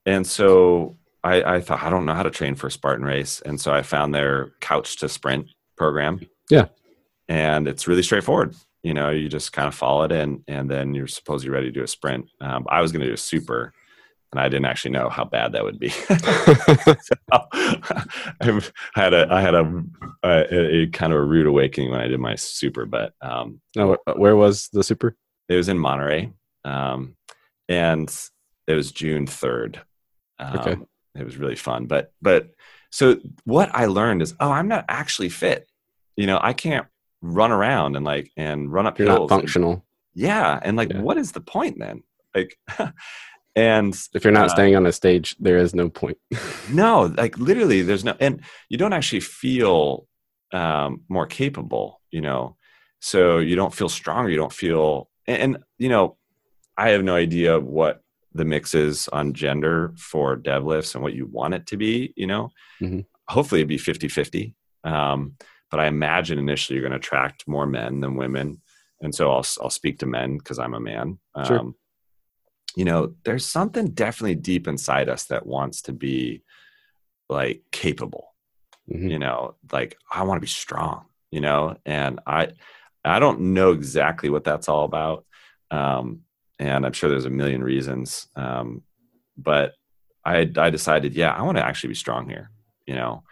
[0.04, 3.40] and so I, I thought I don't know how to train for a Spartan race,
[3.44, 6.20] and so I found their Couch to Sprint program.
[6.50, 6.66] Yeah.
[7.28, 8.54] And it's really straightforward.
[8.82, 11.54] You know, you just kind of follow it in, and then you're supposed to be
[11.54, 12.28] ready to do a sprint.
[12.40, 13.72] Um, I was going to do a super,
[14.32, 15.88] and I didn't actually know how bad that would be.
[15.88, 18.62] so, I
[18.94, 19.84] had a I had a,
[20.22, 22.86] a, a, kind of a rude awakening when I did my super.
[22.86, 25.16] But um, no, where was the super?
[25.48, 26.30] It was in Monterey,
[26.64, 27.16] um,
[27.68, 28.14] and
[28.66, 29.80] it was June third.
[30.38, 30.76] Um, okay,
[31.16, 31.86] it was really fun.
[31.86, 32.50] But but
[32.90, 35.68] so what I learned is, oh, I'm not actually fit.
[36.16, 36.86] You know, I can't
[37.20, 39.30] run around and like and run up You're hills.
[39.30, 39.72] Not functional.
[39.72, 39.82] And,
[40.14, 41.00] yeah, and like, yeah.
[41.00, 42.02] what is the point then?
[42.34, 42.58] Like,
[43.58, 46.16] and if you're not uh, staying on a stage there is no point
[46.72, 50.06] no like literally there's no and you don't actually feel
[50.52, 52.56] um, more capable you know
[53.00, 56.16] so you don't feel stronger you don't feel and, and, you know
[56.76, 58.02] i have no idea what
[58.32, 62.26] the mix is on gender for Devlifts and what you want it to be you
[62.26, 62.50] know
[62.80, 63.00] mm-hmm.
[63.28, 64.54] hopefully it'd be 50 50
[64.84, 65.34] um,
[65.70, 68.60] but i imagine initially you're going to attract more men than women
[69.00, 71.74] and so i'll, I'll speak to men because i'm a man um, sure
[72.78, 76.44] you know, there's something definitely deep inside us that wants to be
[77.28, 78.34] like capable.
[78.88, 79.08] Mm-hmm.
[79.08, 82.50] You know, like I want to be strong, you know, and I
[83.04, 85.26] I don't know exactly what that's all about.
[85.72, 86.20] Um,
[86.60, 88.28] and I'm sure there's a million reasons.
[88.36, 88.82] Um,
[89.36, 89.74] but
[90.24, 92.50] I I decided, yeah, I want to actually be strong here.
[92.86, 93.24] You know,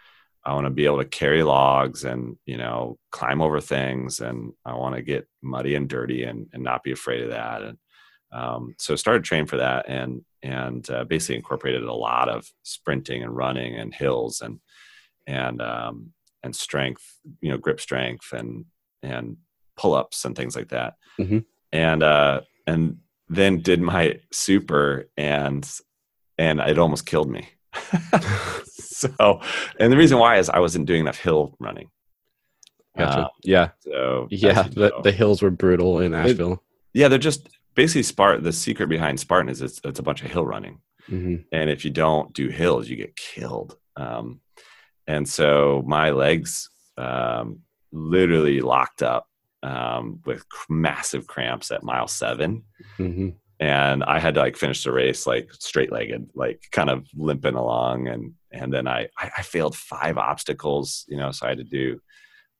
[0.47, 4.53] I want to be able to carry logs and you know climb over things, and
[4.65, 7.63] I want to get muddy and dirty and and not be afraid of that.
[7.63, 7.77] And
[8.31, 13.23] um, so started training for that and and uh, basically incorporated a lot of sprinting
[13.23, 14.61] and running and hills and
[15.27, 17.03] and um, and strength,
[17.41, 18.63] you know, grip strength and
[19.03, 19.35] and
[19.75, 20.93] pull ups and things like that.
[21.19, 21.39] Mm-hmm.
[21.73, 25.69] And uh, and then did my super and
[26.37, 27.49] and it almost killed me.
[29.17, 29.41] so
[29.79, 31.89] and the reason why is I wasn't doing enough hill running.
[32.97, 33.19] Gotcha.
[33.19, 33.69] Uh, yeah.
[33.81, 36.53] So yeah, the, the hills were brutal in Asheville.
[36.53, 36.59] It,
[36.93, 38.43] yeah, they're just basically Spartan.
[38.43, 41.85] The secret behind Spartan is it's, it's a bunch of hill running, hmm and if
[41.85, 43.77] you don't do hills, you get killed.
[43.95, 44.41] Um,
[45.05, 47.59] and so my legs um,
[47.91, 49.27] literally locked up
[49.63, 52.63] um, with massive cramps at mile seven
[52.97, 53.29] hmm
[53.59, 57.55] and I had to like finish the race like straight legged, like kind of limping
[57.55, 61.63] along, and and then I I failed five obstacles, you know, so I had to
[61.63, 61.99] do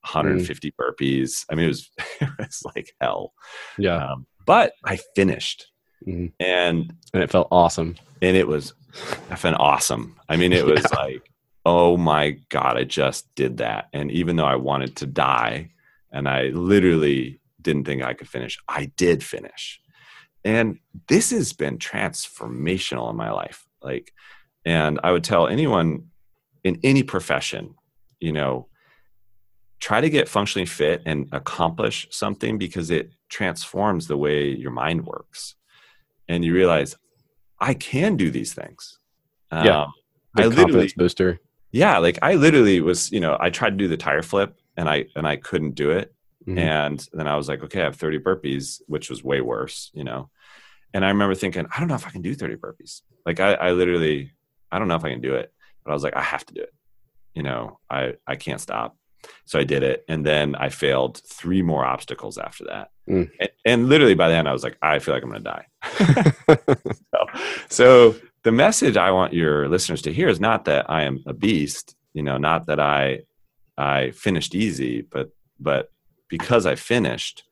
[0.01, 1.45] 150 burpees.
[1.49, 1.89] I mean, it was
[2.21, 3.33] it was like hell,
[3.77, 3.97] Yeah.
[4.11, 5.67] um, but I finished,
[6.07, 6.31] Mhm.
[6.39, 7.95] and And it felt awesome.
[8.21, 8.73] and it was
[9.29, 10.15] effing awesome.
[10.29, 11.29] I mean, it was like,
[11.65, 15.71] oh my god, I just did that, and even though I wanted to die,
[16.11, 19.81] and I literally didn't think I could finish, I did finish
[20.45, 24.13] and this has been transformational in my life like
[24.65, 26.03] and i would tell anyone
[26.63, 27.75] in any profession
[28.19, 28.67] you know
[29.79, 35.05] try to get functionally fit and accomplish something because it transforms the way your mind
[35.05, 35.55] works
[36.27, 36.95] and you realize
[37.59, 38.99] i can do these things
[39.51, 39.83] Yeah.
[39.83, 39.93] Um,
[40.35, 41.39] The I literally- booster.
[41.71, 44.87] yeah like i literally was you know i tried to do the tire flip and
[44.89, 46.13] i and i couldn't do it
[46.47, 46.57] Mhm.
[46.57, 50.03] and then I was like, okay, I have 30 burpees, which was way worse, you
[50.03, 50.29] know.
[50.93, 53.01] And I remember thinking, I don't know if I can do 30 burpees.
[53.25, 54.31] Like I, I literally,
[54.71, 55.51] I don't know if I can do it.
[55.83, 56.73] But I was like, I have to do it.
[57.33, 58.97] You know, I, I can't stop.
[59.45, 60.05] So I did it.
[60.07, 62.89] And then I failed three more obstacles after that.
[63.09, 63.29] Mm.
[63.39, 65.65] And, and literally by then I was like, I feel like I'm gonna die.
[67.13, 67.25] so,
[67.69, 71.33] so the message I want your listeners to hear is not that I am a
[71.33, 73.19] beast, you know, not that I
[73.77, 75.29] I finished easy, but
[75.59, 75.89] but
[76.29, 77.43] because I finished,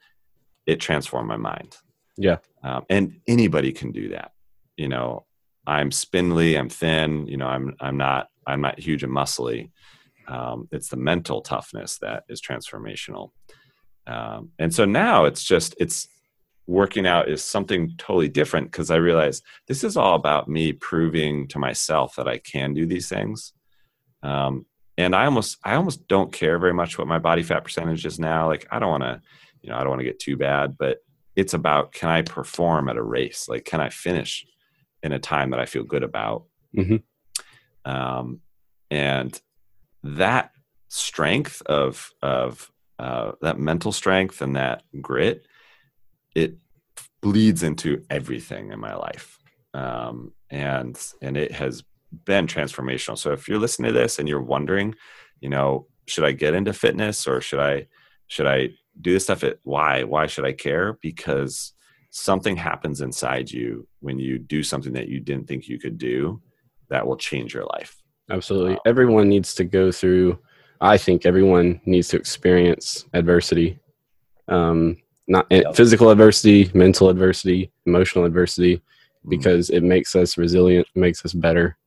[0.65, 1.77] it transformed my mind.
[2.17, 2.37] Yeah.
[2.63, 4.31] Um, and anybody can do that.
[4.77, 5.25] You know,
[5.67, 9.71] I'm spindly, I'm thin, you know, I'm I'm not I'm not huge and muscly.
[10.27, 13.31] Um, it's the mental toughness that is transformational.
[14.07, 16.07] Um, and so now it's just it's
[16.67, 21.47] working out is something totally different because I realize this is all about me proving
[21.49, 23.53] to myself that I can do these things.
[24.23, 24.65] Um,
[24.97, 28.19] and I almost I almost don't care very much what my body fat percentage is
[28.19, 28.47] now.
[28.47, 29.21] Like I don't want to,
[29.61, 30.99] you know, I don't want to get too bad, but
[31.35, 33.47] it's about can I perform at a race?
[33.49, 34.45] Like can I finish
[35.03, 36.45] in a time that I feel good about?
[36.75, 37.03] Mhm.
[37.83, 38.41] Um,
[38.89, 39.39] and
[40.03, 40.51] that
[40.87, 45.45] strength of of uh, that mental strength and that grit,
[46.33, 46.55] it
[47.21, 49.37] bleeds into everything in my life,
[49.73, 51.83] um, and and it has
[52.25, 53.17] been transformational.
[53.17, 54.95] So if you're listening to this and you're wondering,
[55.41, 57.87] you know, should I get into fitness or should I
[58.27, 58.69] should I
[59.01, 60.03] do this stuff at why?
[60.03, 60.97] Why should I care?
[61.01, 61.73] Because
[62.11, 66.41] something happens inside you when you do something that you didn't think you could do
[66.89, 67.97] that will change your life.
[68.31, 68.77] Absolutely.
[68.85, 70.39] Everyone needs to go through,
[70.79, 73.79] I think everyone needs to experience adversity.
[74.47, 74.97] Um,
[75.27, 78.81] not eh, physical adversity, mental adversity, emotional adversity,
[79.25, 79.29] Mm-hmm.
[79.39, 81.77] because it makes us resilient, makes us better.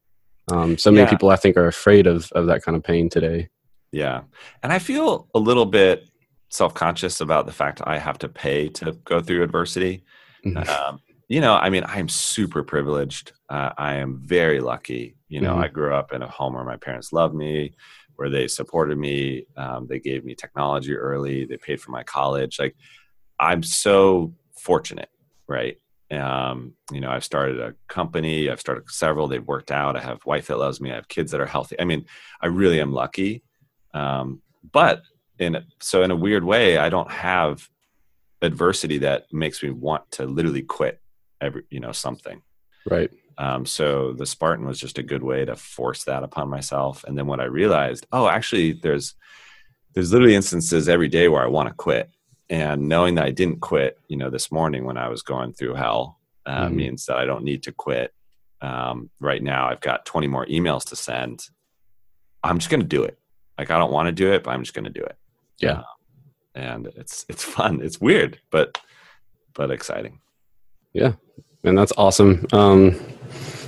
[0.50, 1.10] Um, so many Yeah.
[1.10, 3.48] people, I think, are afraid of, of that kind of pain today.
[3.92, 4.22] Yeah.
[4.62, 6.08] And I feel a little bit
[6.50, 10.04] self conscious about the fact I have to pay to go through adversity.
[10.44, 10.66] Mhm.
[10.68, 13.32] Um, you know, I mean, I'm super privileged.
[13.50, 15.16] Uh, I am very lucky.
[15.28, 15.64] You know, Mhm.
[15.64, 17.74] I grew up in a home where my parents loved me,
[18.16, 19.44] where they supported me.
[19.56, 21.44] Um, they gave me technology early.
[21.44, 22.58] They paid for my college.
[22.58, 22.74] Like,
[23.38, 25.10] I'm so fortunate,
[25.46, 25.76] right?
[26.10, 28.48] Um, you know, I've started a company.
[28.48, 29.28] I've started several.
[29.28, 29.96] They've worked out.
[29.96, 30.90] I have wife that loves me.
[30.90, 31.78] I have kids that are healthy.
[31.78, 32.06] I mean,
[32.40, 33.42] I really am lucky.
[33.92, 34.40] Um,
[34.72, 35.02] but
[35.38, 37.68] in so in a weird way, I don't have
[38.40, 41.00] adversity that makes me want to literally quit
[41.40, 42.42] every you know something.
[42.88, 43.10] Right.
[43.36, 47.04] Um, so the Spartan was just a good way to force that upon myself.
[47.04, 49.14] And then what I realized, oh, actually, there's
[49.94, 52.10] there's literally instances every day where I want to quit,
[52.50, 55.74] and knowing that I didn't quit, you know, this morning when I was going through
[55.74, 56.74] hell, uh, Mhm.
[56.74, 58.12] means that I don't need to quit.
[58.60, 61.48] Um, right now, I've got 20 more emails to send.
[62.42, 63.18] I'm just going to do it.
[63.58, 65.16] Like I don't want to do it, but I'm just going to do it.
[65.58, 65.78] Yeah.
[65.78, 65.84] Um,
[66.54, 67.80] and it's it's fun.
[67.82, 68.80] It's weird, but
[69.54, 70.20] but exciting.
[70.92, 71.12] Yeah,
[71.64, 72.46] and that's awesome.
[72.52, 72.92] Um,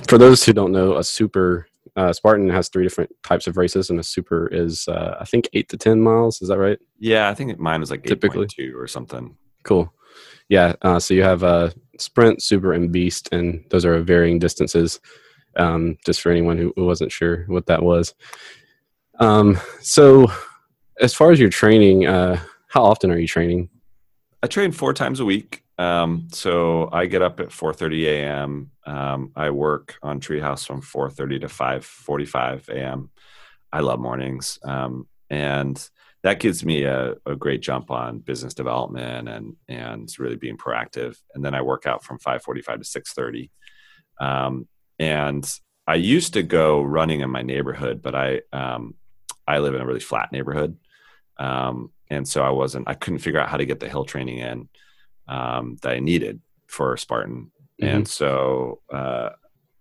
[0.07, 3.89] for those who don't know, a super uh, Spartan has three different types of races,
[3.89, 6.41] and a super is, uh, I think, eight to 10 miles.
[6.41, 6.79] Is that right?
[6.99, 8.47] Yeah, I think mine was like Typically.
[8.47, 9.35] 8.2 or something.
[9.63, 9.93] Cool.
[10.49, 10.73] Yeah.
[10.81, 14.99] Uh, so you have uh, sprint, super, and beast, and those are varying distances.
[15.57, 18.13] Um, just for anyone who who wasn't sure what that was.
[19.19, 20.31] Um, so,
[21.01, 23.69] as far as your training, uh, how often are you training?
[24.41, 25.63] I train four times a week.
[25.77, 28.71] Um, so I get up at 4:30 a.m.
[28.85, 33.09] Um, I work on Treehouse from 4:30 to 5:45 a.m.
[33.73, 35.89] I love mornings, um, and
[36.23, 41.17] that gives me a, a great jump on business development and and really being proactive.
[41.33, 43.49] And then I work out from 5:45 to 6:30.
[44.19, 44.67] Um,
[44.99, 45.51] and
[45.87, 48.95] I used to go running in my neighborhood, but I um,
[49.47, 50.77] I live in a really flat neighborhood,
[51.39, 54.37] um, and so I wasn't I couldn't figure out how to get the hill training
[54.37, 54.69] in
[55.31, 57.95] um, that I needed for Spartan, mm-hmm.
[57.95, 59.29] and so uh,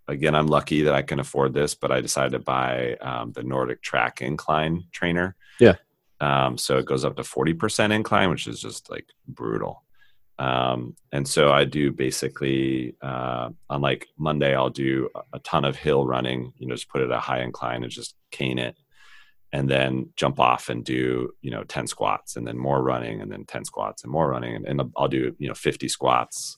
[0.09, 3.43] again I'm lucky that I can afford this, but I decided to buy um, the
[3.43, 5.37] NordicTrack Incline trainer.
[5.59, 5.77] Yeah.
[6.21, 9.85] Um, so it goes up to 40% incline, which is just like brutal.
[10.39, 15.77] Um, and so I do basically uh, on like Monday, I'll do a ton of
[15.77, 18.77] hill running, you know, just put it at a high incline and just cane it
[19.53, 23.31] and then jump off and do, you know, 10 squats and then more running and
[23.33, 24.55] then 10 squats and more running.
[24.55, 26.57] And, and I'll do, you know, 50 squats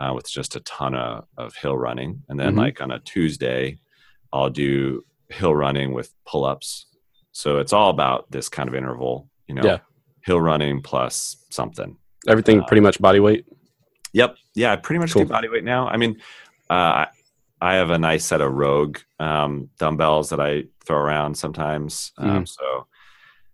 [0.00, 2.22] uh, with just a ton of, of hill running.
[2.28, 2.58] And then mm-hmm.
[2.58, 3.78] like on a Tuesday,
[4.32, 6.86] I'll do hill running with pull ups.
[7.32, 9.78] So it's all about this kind of interval, you know, yeah.
[10.24, 13.46] hill running plus something Everything uh, pretty much body weight.
[14.12, 14.36] Yep.
[14.54, 15.24] Yeah, I pretty much cool.
[15.24, 15.86] do body weight now.
[15.88, 16.20] I mean,
[16.68, 17.06] uh,
[17.60, 22.12] I have a nice set of Rogue um, dumbbells that I throw around sometimes.
[22.18, 22.48] Um, mm.
[22.48, 22.86] So,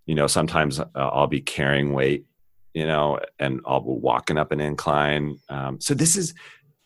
[0.07, 2.27] you know, sometimes uh, I'll be carrying weight,
[2.75, 5.39] you know, and I'll be walking up an incline.
[5.49, 6.35] Um, so this is,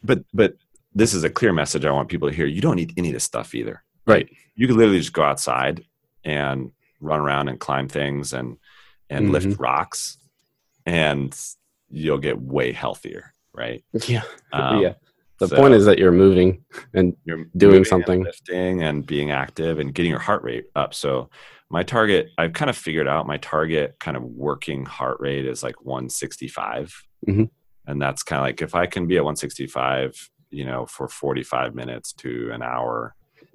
[0.02, 0.54] but but
[0.94, 2.46] this is a clear message I want people to hear.
[2.46, 3.82] You don't need any of this stuff either.
[4.06, 4.28] Right.
[4.54, 5.84] You can literally just go outside
[6.24, 8.56] and run around and climb things and
[9.10, 9.32] and mm-hmm.
[9.32, 10.18] lift rocks
[10.86, 11.38] and
[11.90, 13.84] you'll get way healthier, right?
[14.06, 14.22] Yeah.
[14.52, 14.94] Um, yeah.
[15.38, 19.06] The so point is that you're moving and you're doing moving something, and lifting and
[19.06, 20.94] being active and getting your heart rate up.
[20.94, 21.28] So
[21.68, 25.62] my target, I've kind of figured out my target kind of working heart rate is
[25.62, 26.94] like 165.
[27.28, 27.44] Mm-hmm.
[27.86, 31.74] And that's kind of like if I can be at 165, you know, for 45
[31.74, 33.14] minutes to an hour,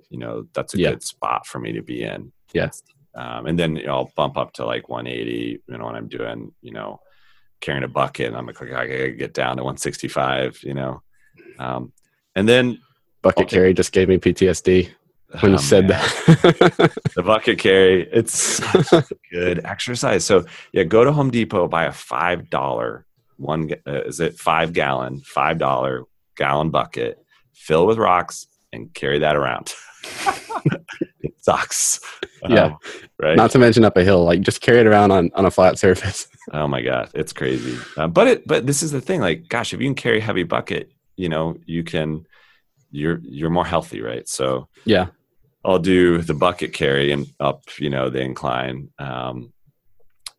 [0.09, 0.91] you know, that's a yeah.
[0.91, 2.31] good spot for me to be in.
[2.53, 2.83] Yes.
[3.15, 6.07] Um, and then you know, I'll bump up to like 180, you know, when I'm
[6.07, 6.99] doing, you know,
[7.59, 8.27] carrying a bucket.
[8.27, 11.01] And I'm like, okay, I gotta get down to 165, you know.
[11.59, 11.91] Um,
[12.35, 12.79] and then
[13.21, 14.89] bucket carry just gave me PTSD
[15.39, 15.99] when oh, you said man.
[15.99, 17.01] that.
[17.15, 18.59] the bucket carry, it's
[19.31, 20.25] good exercise.
[20.25, 23.05] So yeah, go to Home Depot, buy a five dollar
[23.37, 23.71] one.
[23.87, 26.03] Uh, is it five gallon, five dollar
[26.35, 27.17] gallon bucket,
[27.53, 29.73] fill with rocks, and carry that around.
[31.21, 31.99] it sucks.
[32.47, 32.63] Yeah.
[32.63, 32.77] Um,
[33.19, 33.37] right.
[33.37, 35.77] Not to mention up a hill, like just carry it around on, on a flat
[35.77, 36.27] surface.
[36.53, 37.09] oh my God.
[37.13, 37.77] It's crazy.
[37.97, 40.21] Uh, but it, but this is the thing, like, gosh, if you can carry a
[40.21, 40.91] heavy bucket,
[41.21, 42.25] you know, you can,
[42.91, 44.01] you're, you're more healthy.
[44.01, 44.27] Right.
[44.27, 45.07] So yeah,
[45.63, 48.89] I'll do the bucket carry and up, you know, the incline.
[48.99, 49.53] Um,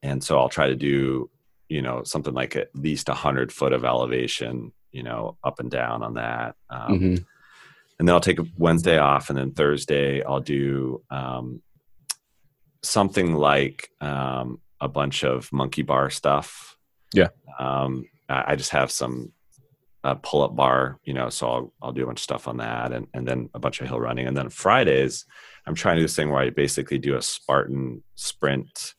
[0.02, 1.30] and so I'll try to do,
[1.68, 5.70] you know, something like at least a hundred foot of elevation, you know, up and
[5.70, 6.56] down on that.
[6.68, 7.22] Um, mm-hmm
[8.02, 11.62] and then I'll take Wednesday off, and then Thursday I'll do um,
[12.82, 16.76] something like um, a bunch of monkey bar stuff.
[17.14, 17.28] Yeah,
[17.60, 19.30] um, I, just have some
[20.04, 22.56] uh, pull up bar, you know, so I'll I'll do a bunch of stuff on
[22.58, 25.24] that, and and then a bunch of hill running, and then Fridays
[25.66, 28.94] I'm trying to do this thing where I basically do a Spartan sprint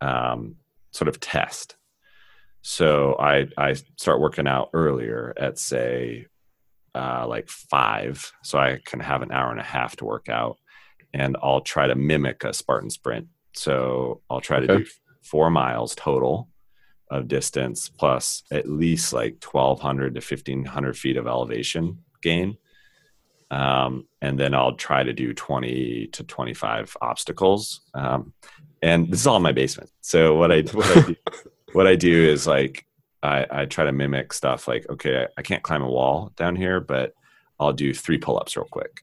[0.00, 0.56] um,
[0.90, 1.76] sort of test.
[2.62, 6.26] So I I start working out earlier at say
[6.94, 10.56] uh, like five, so I can have an hour and a half to work out,
[11.12, 13.28] and I'll try to mimic a Spartan sprint.
[13.54, 14.84] So I'll try to okay.
[14.84, 14.90] do
[15.22, 16.48] four miles total
[17.10, 22.56] of distance plus at least like 1200 to 1500 feet of elevation gain.
[23.50, 27.80] Um, and then I'll try to do 20 to 25 obstacles.
[27.94, 28.34] Um,
[28.82, 29.90] and this is all in my basement.
[30.02, 31.16] So what I, what I do,
[31.72, 32.84] what I do is like,
[33.22, 36.56] I, I try to mimic stuff like, okay, I, I can't climb a wall down
[36.56, 37.14] here, but
[37.58, 39.02] I'll do three pull ups real quick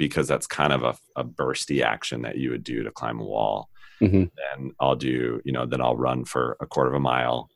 [0.00, 3.24] because that's kind of a, a bursty action that you would do to climb a
[3.24, 3.68] wall.
[4.00, 4.24] Mm-hmm.
[4.54, 7.50] And I'll do, you know, then I'll run for a quarter of a mile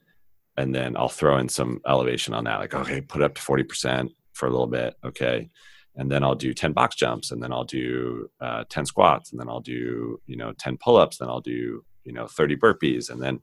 [0.58, 2.60] and then I'll throw in some elevation on that.
[2.60, 4.94] Like, okay, put it up to 40% for a little bit.
[5.02, 5.48] Okay.
[5.96, 9.40] And then I'll do 10 box jumps and then I'll do uh, 10 squats and
[9.40, 11.16] then I'll do, you know, 10 pull ups.
[11.16, 13.40] Then I'll do, you know, 30 burpees and then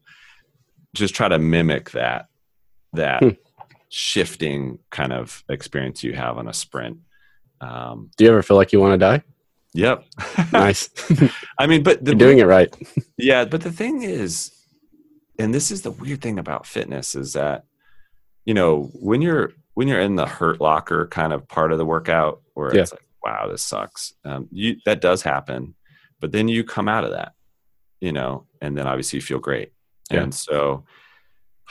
[0.94, 2.28] just try to mimic that
[2.94, 3.30] that hmm.
[3.90, 7.00] shifting kind of experience you have on a sprint.
[7.62, 9.24] Um, Do you ever feel like you want to die?
[9.74, 10.04] Yep.
[10.54, 10.90] nice.
[11.58, 12.76] I mean, but the, you're doing it right.
[13.18, 14.52] yeah, but the thing is,
[15.40, 17.66] and this is the weird thing about fitness is that,
[18.46, 21.86] you know, when you're when you're in the hurt locker kind of part of the
[21.86, 22.82] workout, where yeah.
[22.82, 24.14] it's like, wow, this sucks.
[24.26, 25.76] Um, you that does happen,
[26.20, 27.34] but then you come out of that,
[28.02, 29.72] you know, and then obviously you feel great.
[30.12, 30.24] Yeah.
[30.24, 30.84] And so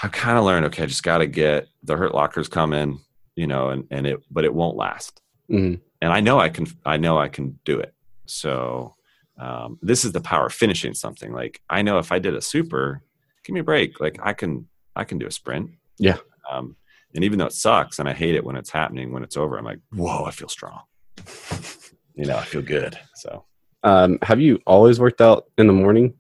[0.02, 3.00] I've kind of learned, okay, I just got to get the hurt lockers coming,
[3.36, 5.20] you know, and, and it, but it won't last.
[5.50, 5.74] Mm-hmm.
[6.02, 7.94] And I know I can, I know I can do it.
[8.26, 8.94] So,
[9.38, 11.32] um, this is the power of finishing something.
[11.32, 13.02] Like I know if I did a super,
[13.44, 13.98] give me a break.
[14.00, 15.70] Like I can I can do a sprint.
[15.98, 16.18] Yeah.
[16.50, 16.76] Um,
[17.14, 19.56] and even though it sucks and I hate it when it's happening, when it's over,
[19.58, 20.82] I'm like, whoa, I feel strong.
[22.14, 22.98] you know, I feel good.
[23.14, 23.44] So
[23.82, 26.14] Um, have you always worked out in the morning?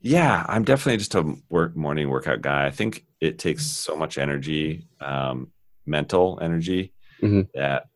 [0.00, 2.66] Yeah, I'm definitely just a work morning workout guy.
[2.66, 5.50] I think it takes so much energy, um,
[5.86, 7.48] mental energy, Mhm.
[7.54, 7.88] that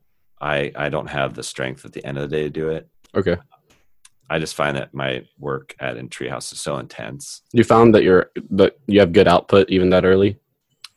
[0.42, 2.88] I I don't have the strength at the end of the day to do it.
[3.14, 3.36] Okay.
[4.28, 7.42] I just find that my work at in Treehouse is so intense.
[7.52, 10.38] You found that you're that you have good output even that early.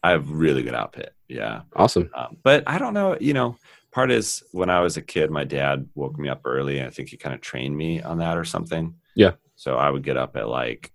[0.03, 1.09] I have really good output.
[1.27, 2.09] Yeah, Awesome.
[2.13, 3.17] um, but I don't know.
[3.19, 3.57] You know,
[3.91, 6.91] part is when I was a kid, my dad woke me up early, and I
[6.91, 8.93] think he kind of trained me on that or something.
[9.15, 9.31] Yeah.
[9.55, 10.91] So I would get up at like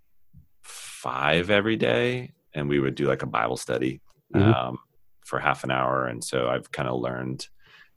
[0.62, 4.00] five every day, and we would do like a Bible study
[4.34, 4.54] Mhm.
[4.54, 4.78] um,
[5.24, 6.06] for half an hour.
[6.06, 7.48] And so I've kind of learned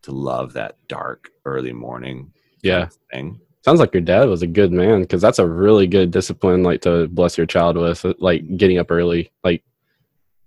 [0.03, 2.31] to love that dark early morning
[2.61, 2.89] Yeah.
[3.11, 3.39] thing.
[3.65, 6.81] Sounds like your dad was a good man because that's a really good discipline, like
[6.81, 9.31] to bless your child with, like getting up early.
[9.43, 9.63] Like,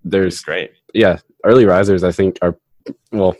[0.04, 0.72] there's great.
[0.94, 2.04] yeah, early risers.
[2.04, 2.56] I think are
[3.12, 3.36] well.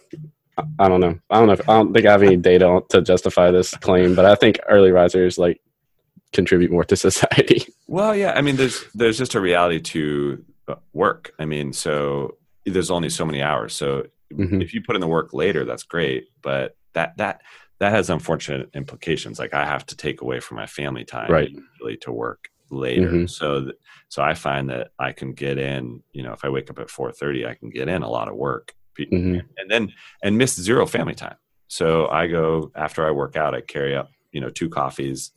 [0.58, 1.18] I- I don't know.
[1.28, 1.52] I don't know.
[1.52, 4.58] If, I don't think I have any data to justify this claim, but I think
[4.66, 5.60] early risers like
[6.32, 7.66] contribute more to society.
[7.86, 8.32] Well, yeah.
[8.32, 11.34] I mean, there's there's just a reality to uh, work.
[11.38, 13.74] I mean, so there's only so many hours.
[13.74, 14.62] So Mhm.
[14.62, 16.28] if you put in the work later, that's great.
[16.42, 17.42] But that that
[17.78, 19.38] that has unfortunate implications.
[19.38, 21.50] Like I have to take away from my family time, Right.
[21.50, 23.10] usually to work later.
[23.10, 23.30] Mhm.
[23.30, 23.74] So th-
[24.08, 26.02] so I find that I can get in.
[26.12, 28.28] You know, if I wake up at four thirty, I can get in a lot
[28.28, 29.44] of work, Mhm.
[29.58, 31.36] and then and miss zero family time.
[31.68, 33.54] So I go after I work out.
[33.54, 35.32] I carry up you know two coffees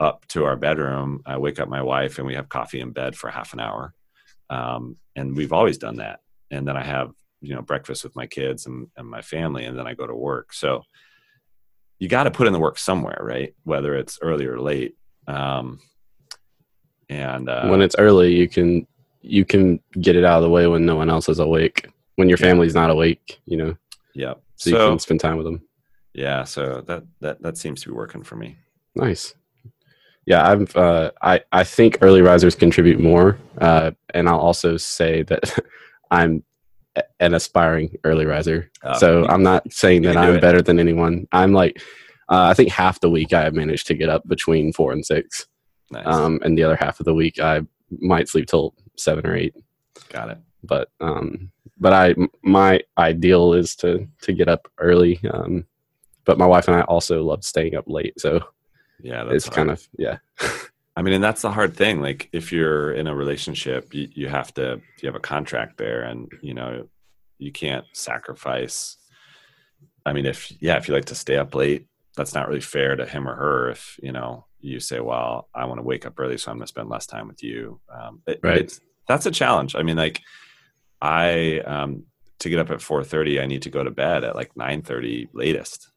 [0.00, 1.22] up to our bedroom.
[1.24, 3.94] I wake up my wife, and we have coffee in bed for half an hour.
[4.50, 6.20] Um, and we've always done that.
[6.50, 9.78] And then I have you know breakfast with my kids and, and my family, and
[9.78, 10.52] then I go to work.
[10.52, 10.82] So
[11.98, 13.54] you got to put in the work somewhere, right?
[13.64, 14.96] Whether it's early or late.
[15.26, 15.80] Um,
[17.08, 18.86] and uh, when it's early, you can
[19.22, 21.88] you can get it out of the way when no one else is awake.
[22.16, 23.76] When your family's not awake, you know,
[24.14, 25.62] yeah, so, so, you can spend time with them.
[26.14, 28.56] yeah, so that that that seems to be working for me.
[28.94, 29.34] Nice.
[30.24, 35.22] Yeah, I've uh, I I think early risers contribute more, uh, and I'll also say
[35.24, 35.58] that
[36.10, 36.42] I'm
[37.20, 38.70] an aspiring early riser.
[38.82, 41.26] Uh, so I'm not saying that I'm better than anyone.
[41.32, 41.82] I'm like,
[42.28, 45.04] uh, I think half the week I have managed to get up between four and
[45.04, 45.46] six,
[45.90, 47.62] nice, um, and the other half of the week I
[48.00, 49.54] might sleep till seven or eight.
[50.08, 50.38] got it.
[50.64, 55.20] But um, but I m- my ideal is to to get up early.
[55.30, 55.66] Um,
[56.24, 58.40] but my wife and I also love staying up late, so
[59.00, 60.18] Yeah, that's it's kind of yeah.
[60.96, 62.00] I mean, and that's the hard thing.
[62.00, 66.02] Like, if you're in a relationship, you, you have to you have a contract there,
[66.02, 66.88] and you know,
[67.38, 68.96] you can't sacrifice.
[70.06, 71.86] I mean, if yeah, if you like to stay up late,
[72.16, 73.70] that's not really fair to him or her.
[73.70, 76.64] If you know, you say, "Well, I want to wake up early, so I'm going
[76.64, 78.58] to spend less time with you." Um, it- Right.
[78.58, 79.76] It's, that's a challenge.
[79.76, 80.20] I mean, like,
[81.02, 82.04] I um,
[82.38, 85.90] to get up at 4:30, I need to go to bed at like 9:30 latest,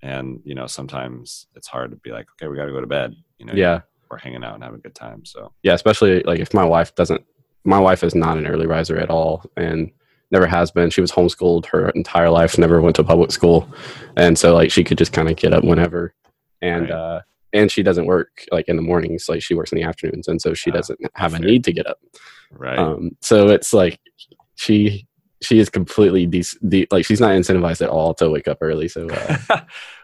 [0.00, 2.86] and you know, sometimes it's hard to be like, "Okay, we got to go to
[2.86, 3.80] bed." You know, Yeah,
[4.10, 5.24] we're hanging out and having a good time.
[5.24, 5.52] So.
[5.62, 7.22] Yeah especially like if my wife doesn't
[7.64, 9.90] my wife is not an early riser at all and
[10.30, 10.90] never has been.
[10.90, 13.68] She was homeschooled her entire life never went to public school.
[14.16, 16.14] And so like she could just kind of get up whenever.
[16.62, 16.90] And Right.
[16.92, 17.20] uh
[17.54, 20.28] and she doesn't work like in the mornings like she works in the afternoons.
[20.28, 21.98] And so she Ah, doesn't have a need to get up.
[22.50, 23.98] Right, um so it's like
[24.56, 25.06] she
[25.40, 28.88] she is completely de- de- like she's not incentivized at all to wake up early.
[28.88, 29.36] So uh,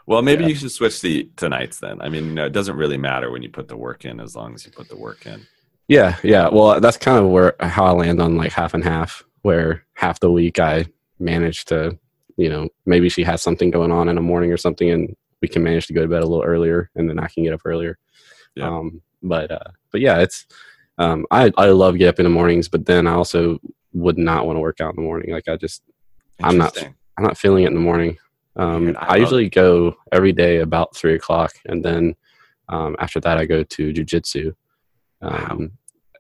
[0.07, 0.51] well, maybe yeah.
[0.51, 2.01] you should switch the to nights then.
[2.01, 4.37] I mean, you know, it doesn't really matter when you put the work in, as
[4.37, 5.47] long as you put the work in.
[5.89, 6.49] Yeah, yeah.
[6.49, 10.21] Well, that's kind of where how I land on like half and half, where half
[10.21, 10.87] the week I
[11.19, 11.99] manage to,
[12.37, 15.49] you know, maybe she has something going on in the morning or something, and we
[15.49, 17.63] can manage to go to bed a little earlier, and then I can get up
[17.65, 17.99] earlier.
[18.55, 18.69] Yeah.
[18.69, 20.47] Um, but uh, but yeah, it's
[20.99, 23.59] um, I I love get up in the mornings, but then I also
[23.93, 25.33] would not want to work out in the morning.
[25.33, 25.83] Like I just
[26.43, 26.77] I'm not-
[27.17, 28.19] I'm not feeling it in the morning.
[28.57, 28.97] Um, Weird.
[28.97, 32.15] I I, usually go every day about three o'clock, and then
[32.69, 34.55] um, after that, I go to jujitsu.
[35.23, 35.73] Um,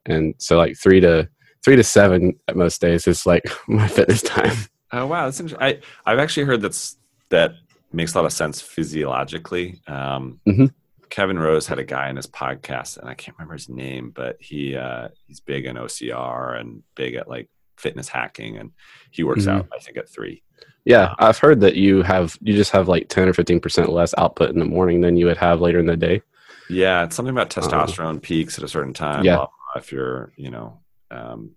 [0.06, 1.28] and so, like three to
[1.64, 4.56] three to seven at most days is like my fitness time.
[4.92, 5.62] Oh wow, that's interesting.
[5.64, 5.80] I
[6.10, 6.96] I've actually heard that's
[7.30, 7.52] that
[7.92, 9.80] makes a lot of sense physiologically.
[9.86, 10.72] Um, Mhm.
[11.10, 14.36] Kevin Rose had a guy in his podcast, and I can't remember his name, but
[14.40, 18.72] he uh, he's big in OCR and big at like fitness hacking, and
[19.12, 19.52] he works Mhm.
[19.52, 20.42] out I think at three.
[20.84, 24.14] Yeah, I've heard that you have you just have like ten or fifteen percent less
[24.18, 26.22] output in the morning than you would have later in the day.
[26.68, 29.24] Yeah, it's something about testosterone peaks at a certain time.
[29.24, 29.46] Yeah.
[29.76, 30.78] if you're, you know,
[31.10, 31.52] um,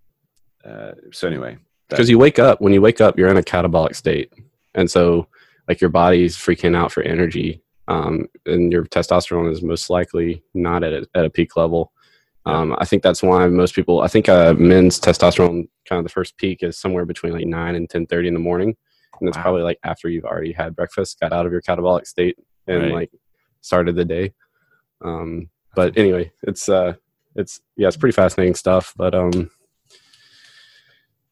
[0.65, 1.57] uh, so anyway,
[1.89, 4.33] because you wake up when you wake up you're in a catabolic state
[4.75, 5.27] and so
[5.67, 10.83] like your body's freaking out for energy um, and your testosterone is most likely not
[10.83, 11.91] at a, at a peak level.
[12.45, 14.01] Um, I think that's why most people.
[14.01, 17.75] I think uh, men's testosterone kind of the first peak is somewhere between like nine
[17.75, 18.75] and ten thirty in the morning,
[19.19, 19.43] and it's Wow.
[19.43, 22.37] probably like after you've already had breakfast, got out of your catabolic state,
[22.67, 22.93] and Right.
[22.93, 23.11] like
[23.61, 24.33] started the day.
[25.01, 26.93] Um, but anyway, it's uh,
[27.35, 28.93] it's yeah, it's pretty fascinating stuff.
[28.97, 29.49] But um,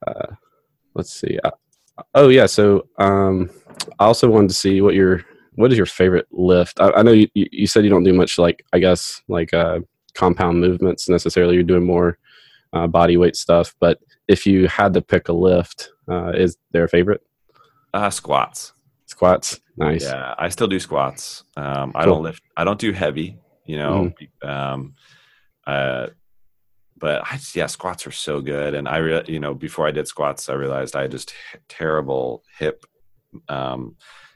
[0.06, 0.36] uh,
[0.94, 1.40] let's see.
[1.44, 1.52] Uh,
[2.14, 3.50] oh yeah, so um,
[4.00, 5.24] I also wanted to see what your
[5.56, 6.80] what is your favorite lift.
[6.80, 9.80] I, I know you, you said you don't do much like I guess like uh,
[10.14, 11.56] compound movements necessarily.
[11.56, 12.18] You're doing more
[12.74, 13.74] uh, body weight stuff.
[13.80, 17.22] But if you had to pick a lift, uh, is there a favorite?
[17.96, 18.74] Uh, squats.
[19.06, 20.04] Squats, nice.
[20.04, 21.44] Yeah, I still do squats.
[21.56, 22.16] Um, I Cool.
[22.16, 22.42] don't lift.
[22.58, 23.38] I don't do heavy.
[23.66, 24.94] You know, um,
[25.66, 26.08] uh,
[26.98, 28.74] but I, yeah, squats are so good.
[28.74, 31.62] And I, re- you know, before I did squats, I realized I had just h-
[31.70, 32.86] terrible hip,
[33.50, 33.96] um,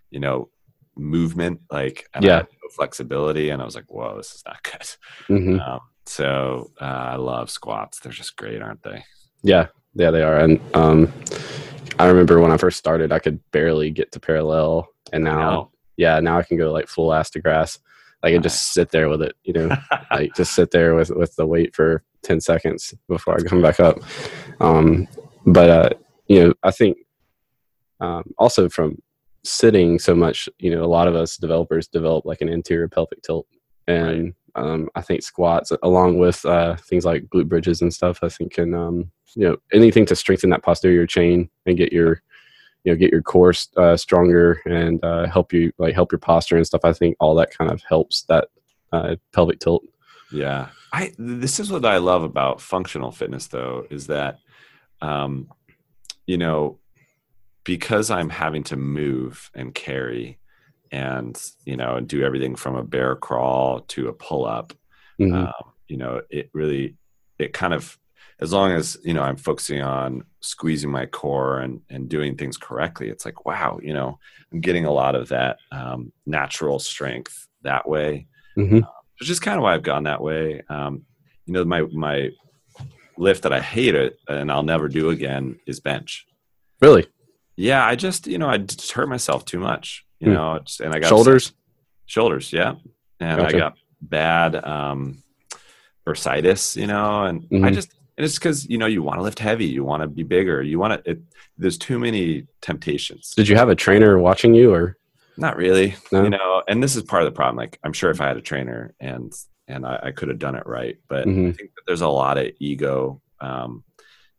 [0.10, 0.50] you know,
[0.96, 1.62] movement.
[1.70, 2.40] Like, Yeah.
[2.42, 4.88] no flexibility, and I was like, "Whoa, this is not good."
[5.28, 8.00] hmm Um, so uh, I love squats.
[8.00, 9.04] They're just great, aren't they?
[9.44, 10.38] Yeah, yeah, they are.
[10.40, 11.12] And um,
[12.00, 15.72] I remember when I first started, I could barely get to parallel, and now, know.
[15.98, 17.78] yeah, now I can go like full ass to grass.
[18.24, 19.70] I can just sit there with it, you know,
[20.12, 23.80] like just sit there with with the weight for 10 seconds before i come back
[23.80, 24.00] up.
[24.60, 25.08] Um
[25.46, 25.90] but uh
[26.28, 26.98] you know i think
[28.02, 29.02] um also from
[29.44, 33.22] sitting so much you know a lot of us developers develop like an anterior pelvic
[33.22, 33.48] tilt.
[33.88, 38.30] And um i think squats along with uh things like glute bridges and stuff i
[38.30, 42.22] think can um you know anything to strengthen that posterior chain and get your
[42.84, 46.56] you know get your core uh, stronger and uh, help you like help your posture
[46.58, 48.48] and stuff i think all that kind of helps that
[48.92, 49.84] uh, pelvic tilt
[50.32, 50.70] Yeah.
[50.92, 54.40] I this is what I love about functional fitness though is that
[55.02, 55.50] um
[56.26, 56.80] you know
[57.64, 60.40] because I'm having to move and carry
[60.92, 64.74] and you know and do everything from a bear crawl to a pull up
[65.20, 65.48] Mhm.
[65.48, 66.96] um, you know it really
[67.38, 67.98] it kind of
[68.42, 72.58] as long as you know i'm focusing on squeezing my core and and doing things
[72.58, 74.18] correctly it's like wow you know
[74.52, 78.28] i'm getting a lot of that um, natural strength that way.
[78.58, 78.82] Mhm.
[79.20, 80.62] which is kind of why i've gone that way.
[80.70, 81.06] Um,
[81.46, 82.30] you know my my
[83.18, 86.26] lift that i hate it and i'll never do again is bench.
[86.82, 87.06] Really?
[87.58, 90.34] Yeah i just you know i just hurt myself too much you Hmm.
[90.34, 91.54] know it's, and i got shoulders?
[92.06, 92.76] shoulders yeah.
[93.20, 95.22] And i got bad um
[96.08, 97.74] bursitis you know and i Mhm.
[97.74, 100.24] just and it's because you know you want to lift heavy you want to be
[100.24, 101.20] bigger you want to it,
[101.58, 104.98] there's too many temptations Did you have a trainer watching you, or
[105.38, 106.24] not really No?
[106.24, 108.38] you know and this is part of the problem like i'm sure if i had
[108.38, 109.34] a trainer and
[109.70, 111.56] and i, I could have done it right but i Mhm.
[111.58, 113.84] think that there's a lot of ego um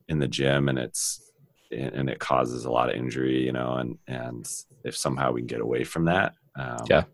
[0.09, 1.33] in the gym and it's
[1.72, 4.47] and and it causes a lot of injury you know and and
[4.85, 7.05] if somehow we can get away from that um, Yeah.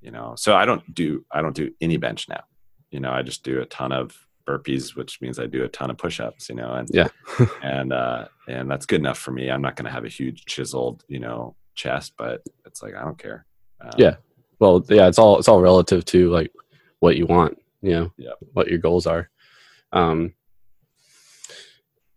[0.00, 2.44] you know so i don't do i don't do any bench now
[2.92, 4.14] you know i just do a ton of
[4.46, 7.08] burpees which means i do a ton of push-ups you know and Yeah.
[7.62, 10.44] and uh and that's good enough for me i'm not going to have a huge
[10.46, 13.44] chiseled you know chest but it's like i don't care
[13.80, 14.16] um, Yeah.
[14.58, 16.50] well, yeah, it's all it's all relative to like
[17.00, 18.12] what you want, you know,
[18.54, 19.28] what your goals are.
[19.92, 20.32] Um,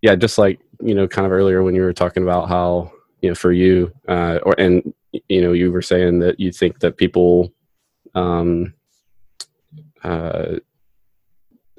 [0.01, 3.27] yeah, just like you know, kind of earlier when you were talking about how you
[3.29, 4.93] know for you, uh, or and
[5.27, 7.51] you know, you were saying that you think that people,
[8.15, 8.73] um,
[10.03, 10.55] uh,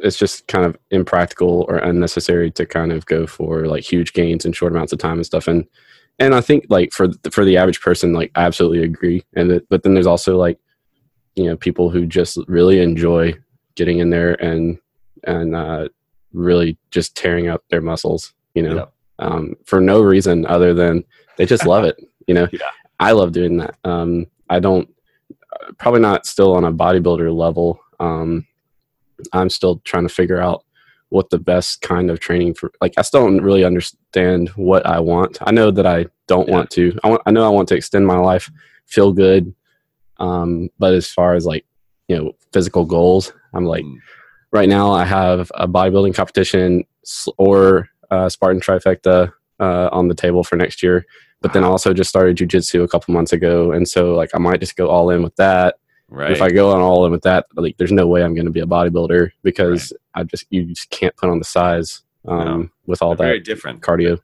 [0.03, 4.44] it's just kind of impractical or unnecessary to kind of go for like huge gains
[4.44, 5.46] in short amounts of time and stuff.
[5.48, 5.66] And
[6.20, 9.24] and i think like for the, for the average person like i absolutely agree.
[9.34, 10.59] And it, but then there's also like
[11.34, 13.34] you know people who just really enjoy
[13.74, 14.78] getting in there and
[15.24, 15.88] and uh
[16.32, 18.76] really just tearing up their muscles you know?
[18.76, 18.92] Yep.
[19.20, 21.05] um for no reason other than
[21.36, 21.96] they just love it
[22.26, 22.46] you know?
[22.53, 22.70] Yeah.
[23.01, 23.76] i love doing that.
[23.84, 24.88] Um i don't
[25.53, 27.80] uh, probably not still on a bodybuilder level.
[27.98, 28.46] Um
[29.32, 30.64] i'm still trying to figure out
[31.10, 34.98] what the best kind of training for like i still don't really understand what i
[34.98, 36.54] want i know that i don't Yeah.
[36.54, 38.50] want to I, want, I know i want to extend my life
[38.86, 39.54] feel good
[40.18, 41.64] um but as far as like
[42.08, 43.96] you know physical goals i'm like Mm.
[44.52, 46.84] right now i have a bodybuilding competition
[47.38, 51.06] or uh, spartan trifecta uh, on the table for next year
[51.42, 54.38] but then I also just started jujitsu a couple months ago and so like i
[54.38, 55.76] might just go all in with that
[56.11, 58.46] right if I go on all in with that, like there's no way I'm going
[58.46, 62.38] to be a bodybuilder because I just you just can't put on the size um,
[62.38, 62.68] No.
[62.86, 64.20] with all They're very that different cardio.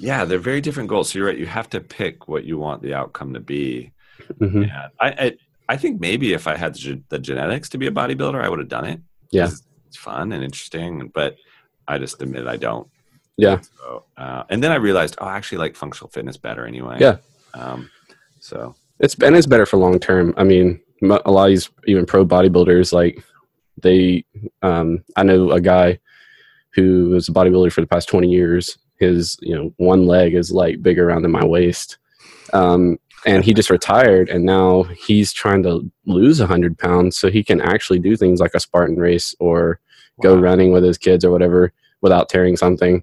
[0.00, 2.82] yeah they're very different goals so you're right you have to pick what you want
[2.82, 3.92] the outcome to be
[4.38, 5.36] hmm Yeah, I, I
[5.70, 6.74] I think maybe if I had
[7.10, 9.00] the, genetics to be a bodybuilder, I would have done it.
[9.30, 9.50] Yeah,
[9.86, 11.36] it's fun and interesting, but
[11.86, 12.88] I just admit I don't.
[13.36, 13.60] Yeah.
[13.76, 16.96] So, uh, and then I realized, oh, I actually like functional fitness better anyway.
[17.00, 17.16] Yeah.
[17.52, 17.90] Um,
[18.40, 20.32] so It's and it's better for long term.
[20.38, 23.22] I mean, a lot of these even pro bodybuilders like
[23.80, 24.24] they
[24.62, 25.98] um, i know a guy
[26.78, 28.78] who was a bodybuilder for the past 20 years.
[28.98, 31.98] His you know one leg is like bigger around than my waist.
[32.52, 37.42] Um, and he just retired and now he's trying to lose 100 pounds so he
[37.42, 39.80] can actually do things like a spartan race or
[40.18, 40.34] wow.
[40.34, 43.02] go running with his kids or whatever without tearing something.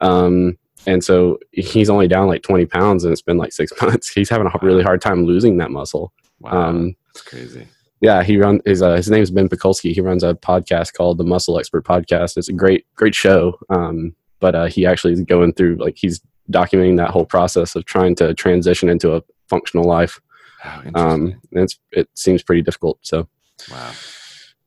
[0.00, 4.08] Um, and so he's only down like 20 pounds and it's been like six months.
[4.08, 6.12] He's having a really hard time losing that muscle.
[6.38, 6.68] Wow.
[6.68, 7.66] Um, that's crazy
[8.00, 11.18] yeah he runs his, uh, his name is ben pakulski he runs a podcast called
[11.18, 15.22] the muscle expert podcast it's a great great show um, but uh, he actually is
[15.22, 19.84] going through like he's documenting that whole process of trying to transition into a functional
[19.84, 20.20] life.
[20.64, 22.98] Oh, um, it's it seems pretty difficult.
[23.02, 23.28] So,
[23.70, 23.92] wow.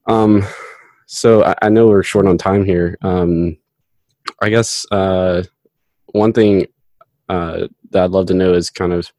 [0.08, 0.44] Um,
[1.06, 2.98] so I, I know we're short on time here.
[3.02, 3.58] Um,
[4.42, 5.44] I guess uh,
[6.08, 6.68] one thing
[7.28, 9.12] uh, that I'd love to know is kind of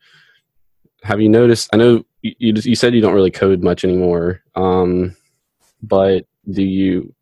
[1.02, 1.68] have you noticed?
[1.72, 5.16] I know you you, you said you don't really code much anymore, um,
[5.82, 7.14] but do you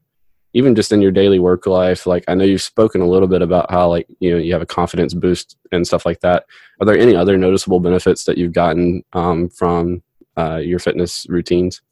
[0.55, 3.43] even just in your daily work life like i know you've spoken a little bit
[3.43, 6.47] about how like you know you have a confidence boost and stuff like that.
[6.81, 10.03] Are there any other noticeable benefits that you've gotten um, from
[10.37, 11.83] uh, your fitness routines?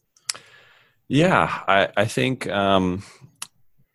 [1.08, 3.02] Yeah i, I think um,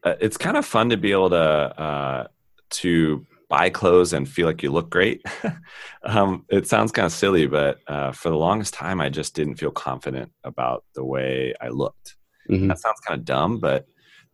[0.03, 2.28] uh, it's kind of fun to be able to uh,
[2.72, 5.21] to buy clothes and feel like you look great
[6.03, 9.57] um, it sounds kind of silly but uh, for the longest time i just didn't
[9.57, 12.15] feel confident about the way i looked
[12.49, 12.67] mm-hmm.
[12.67, 13.85] that sounds kind of dumb but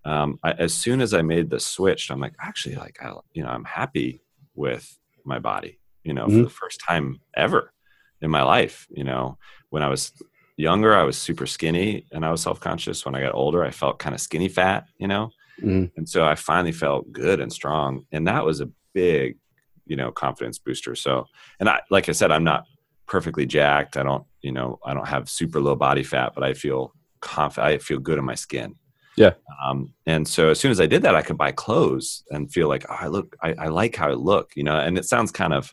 [0.07, 3.43] um, I, as soon as I made the switch, I'm like, actually, like, I, you
[3.43, 4.21] know, I'm happy
[4.55, 6.37] with my body, you know, mm-hmm.
[6.37, 7.73] for the first time ever
[8.21, 8.87] in my life.
[8.89, 9.37] You know,
[9.69, 10.13] when I was
[10.55, 13.05] younger, I was super skinny and I was self conscious.
[13.05, 15.29] When I got older, I felt kind of skinny fat, you know,
[15.61, 15.85] mm-hmm.
[15.97, 18.05] and so I finally felt good and strong.
[18.13, 19.37] And that was a big,
[19.85, 20.95] you know, confidence booster.
[20.95, 21.27] So,
[21.59, 22.63] and I, like I said, I'm not
[23.05, 23.95] perfectly jacked.
[23.95, 27.73] I don't, you know, I don't have super low body fat, but I feel confident.
[27.73, 28.75] I feel good in my skin.
[29.15, 29.33] Yeah.
[29.63, 32.67] Um, and so as soon as I did that, I could buy clothes and feel
[32.67, 35.31] like, oh, I look, I, I like how I look, you know, and it sounds
[35.31, 35.71] kind of,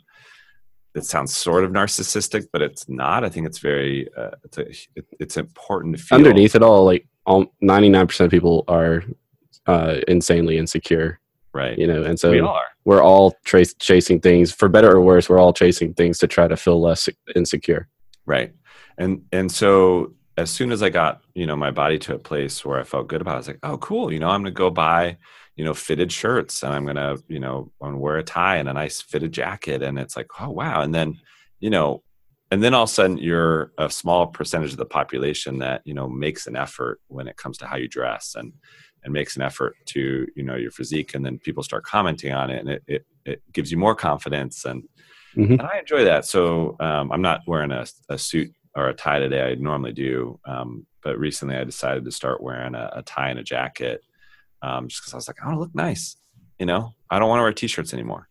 [0.95, 3.25] it sounds sort of narcissistic, but it's not.
[3.25, 6.19] I think it's very, uh, it's, a, it, it's important to feel.
[6.19, 9.03] Underneath it all, like all 99% of people are
[9.67, 11.21] uh, insanely insecure.
[11.55, 11.79] Right.
[11.79, 12.65] You know, and so we are.
[12.85, 15.29] we're all trace, chasing things for better or worse.
[15.29, 17.89] We're all chasing things to try to feel less insecure.
[18.27, 18.53] Right.
[18.99, 22.65] And, and so as soon as I got, you know, my body to a place
[22.65, 24.13] where I felt good about it, I was like, oh, cool.
[24.13, 25.17] You know, I'm going to go buy,
[25.55, 28.69] you know, fitted shirts and I'm going to, you know, to wear a tie and
[28.69, 29.81] a nice fitted jacket.
[29.81, 30.83] And it's like, oh, wow.
[30.83, 31.21] And then,
[31.61, 32.03] you know,
[32.51, 35.95] and then all of a sudden you're a small percentage of the population that, you
[35.95, 38.55] know, makes an effort when it comes to how you dress and,
[39.05, 41.15] and makes an effort to, you know, your physique.
[41.15, 44.65] And then people start commenting on it and it, it, it gives you more confidence.
[44.65, 44.83] And,
[45.37, 45.53] mm-hmm.
[45.53, 46.25] and I enjoy that.
[46.25, 49.43] So um, I'm not wearing a, a suit or a tie today.
[49.43, 53.39] I normally do, um, but recently I decided to start wearing a, a tie and
[53.39, 54.01] a jacket
[54.63, 56.17] um, just because I was like, I want to look nice.
[56.59, 58.29] You know, I don't want to wear t-shirts anymore.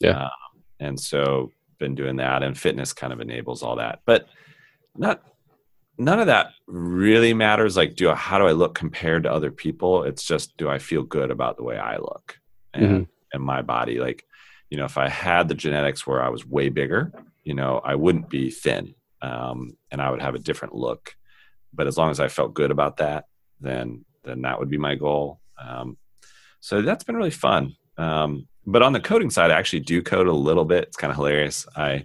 [0.00, 0.30] Yeah, um,
[0.80, 4.26] and so been doing that, and fitness kind of enables all that, but
[4.96, 5.22] not
[5.98, 7.76] none of that really matters.
[7.76, 10.04] Like, do I, how do I look compared to other people?
[10.04, 12.38] It's just do I feel good about the way I look
[12.72, 13.02] and mm-hmm.
[13.32, 13.98] and my body?
[13.98, 14.24] Like,
[14.70, 17.12] you know, if I had the genetics where I was way bigger,
[17.44, 21.16] you know, I wouldn't be thin um, and I would have a different look.
[21.72, 23.24] But as long as I felt good about that,
[23.60, 25.40] then then that would be my goal.
[25.60, 25.96] Um,
[26.60, 27.74] so that's been really fun.
[27.96, 30.84] Um, but on the coding side, I actually do code a little bit.
[30.84, 31.66] It's kind of hilarious.
[31.74, 32.04] I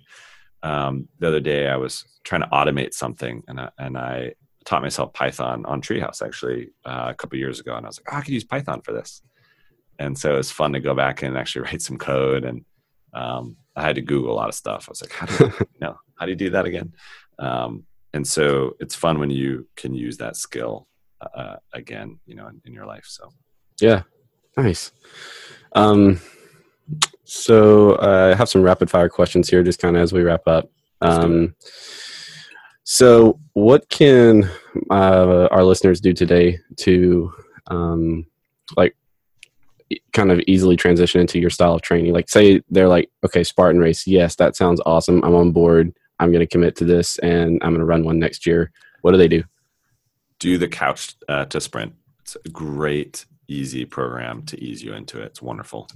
[0.64, 4.34] um, the other day I was trying to automate something, and I, and I
[4.66, 8.14] taught myself Python on Treehouse actually uh, a couple years ago, and I was like,
[8.14, 9.22] oh, I could use Python for this.
[10.00, 12.66] And so it was fun to go back and actually write some code and
[13.14, 14.88] um, I had to Google a lot of stuff.
[14.88, 16.94] I was like, how do you, you know, how do you do that again?
[17.40, 20.88] Um, and so it's fun when you can use that skill
[21.22, 23.06] uh, again, you know, in, in, your life.
[23.08, 23.30] So,
[23.80, 24.04] yeah,
[24.58, 24.92] nice.
[25.74, 26.20] Um,
[27.34, 30.48] so uh, I have some rapid fire questions here, just kind of as we wrap
[30.48, 30.70] up.
[31.02, 31.56] Um,
[32.84, 34.50] so, what can
[34.92, 37.34] uh, our listeners do today to,
[37.68, 38.28] um,
[38.78, 38.96] like,
[40.12, 42.14] kind of easily transition into your style of training?
[42.14, 45.24] Like, say they're like, okay, Spartan race, yes, that sounds awesome.
[45.24, 45.92] I'm on board.
[46.20, 48.72] I'm going to commit to this, and I'm going to run one next year.
[49.02, 49.44] What do they do?
[50.38, 51.94] Do the couch uh, to sprint.
[52.22, 55.26] It's a great, easy program to ease you into it.
[55.26, 55.90] It's wonderful.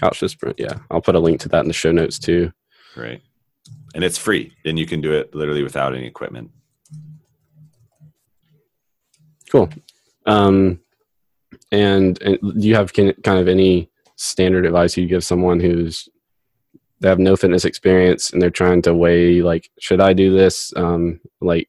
[0.00, 0.78] Couch to sprint, yeah.
[0.90, 2.52] I'll put a link to that in the show notes too.
[2.94, 3.22] Great,
[3.94, 6.50] and it's free, and you can do it literally without any equipment.
[9.50, 9.70] Cool.
[10.26, 10.80] Um,
[11.72, 16.08] and, and do you have kind of any standard advice you give someone who's
[17.00, 20.72] they have no fitness experience and they're trying to weigh like should I do this?
[20.76, 21.68] Um, like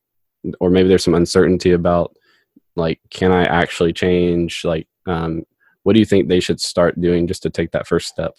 [0.59, 2.15] or maybe there's some uncertainty about
[2.75, 5.43] like can i actually change like um,
[5.89, 8.35] what do you think they should start doing just to take that first step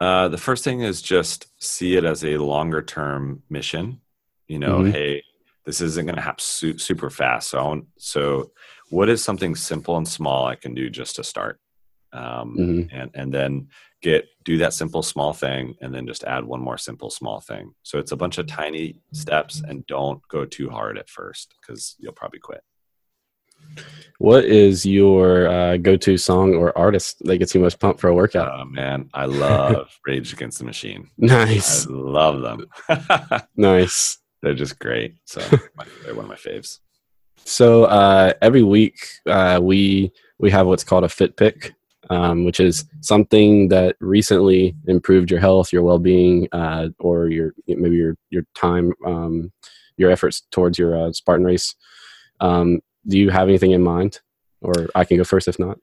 [0.00, 4.00] uh, the first thing is just see it as a longer term mission
[4.46, 4.92] you know mm-hmm.
[4.92, 5.20] hey
[5.66, 8.52] this isn't going to happen su- super fast so so
[8.90, 11.58] what is something simple and small i can do just to start
[12.12, 12.96] um, mm-hmm.
[12.96, 13.66] and and then
[14.00, 17.74] get do that simple small thing and then just add one more simple small thing
[17.82, 21.96] so it's a bunch of tiny steps and don't go too hard at first because
[21.98, 22.62] you'll probably quit
[24.18, 28.14] what is your uh, go-to song or artist that gets you most pumped for a
[28.14, 28.50] workout?
[28.52, 31.08] Oh man i love rage against the machine.
[31.18, 31.86] Nice.
[31.86, 32.66] I love them.
[33.56, 34.18] Nice.
[34.42, 35.16] They're just great.
[35.24, 35.40] So
[36.04, 36.78] they're one of my faves.
[37.44, 41.74] So uh, every week uh, we we have what's called a fit pick
[42.10, 47.96] um, which is something that recently improved your health, your well-being, uh, or your maybe
[47.96, 49.52] your your time, um,
[49.96, 51.74] your efforts towards your uh, Spartan race.
[52.40, 54.20] Um, do you have anything in mind,
[54.60, 55.78] or I can go first if not?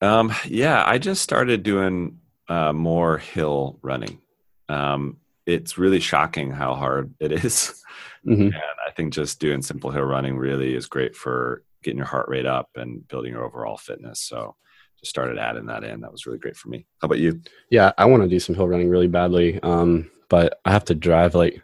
[0.00, 4.20] Um, yeah, I just started doing uh, more hill running.
[4.68, 7.82] Um, it's really shocking how hard it is.
[8.26, 8.42] Mm-hmm.
[8.42, 8.54] and
[8.86, 12.46] I think just doing simple hill running really is great for getting your heart rate
[12.46, 14.20] up and building your overall fitness.
[14.20, 14.56] So
[14.98, 16.00] just started adding that in.
[16.00, 16.84] That was really great for me.
[17.00, 17.40] How about you?
[17.70, 20.94] Yeah, I want to do some hill running really badly, um, but I have to
[20.94, 21.62] drive like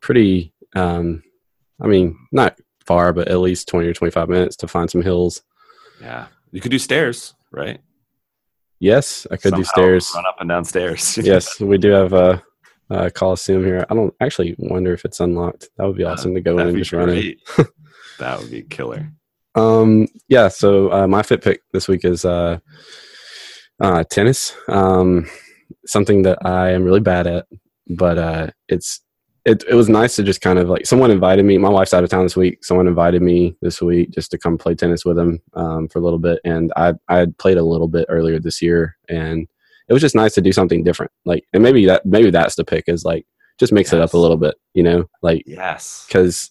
[0.00, 0.52] pretty.
[0.74, 1.22] Um,
[1.80, 5.42] I mean, not far, but at least twenty or twenty-five minutes to find some hills.
[6.00, 7.80] Yeah, you could do stairs, right?
[8.82, 10.12] Yes, I could Somehow do stairs.
[10.14, 11.16] Run up and down stairs.
[11.22, 12.42] yes, we do have a,
[12.90, 13.86] a, Coliseum here.
[13.88, 15.68] I don't actually wonder if it's unlocked.
[15.76, 17.36] That would be awesome uh, to go in and just run it.
[18.18, 19.12] that would be killer.
[19.54, 22.58] Um, yeah, so uh, my fit pick this week is uh,
[23.80, 24.52] uh, tennis.
[24.68, 25.28] Um,
[25.86, 27.46] something that I am really bad at,
[27.88, 29.00] but uh, it's
[29.44, 31.58] it, it was nice to just kind of like someone invited me.
[31.58, 32.64] My wife's out of town this week.
[32.64, 36.02] Someone invited me this week just to come play tennis with them um, for a
[36.02, 39.48] little bit, and I I had played a little bit earlier this year, and
[39.88, 41.10] it was just nice to do something different.
[41.24, 43.26] Like, and maybe that maybe that's the pick is like
[43.58, 43.94] just mix yes.
[43.94, 46.50] it up a little bit, you know, like yes, because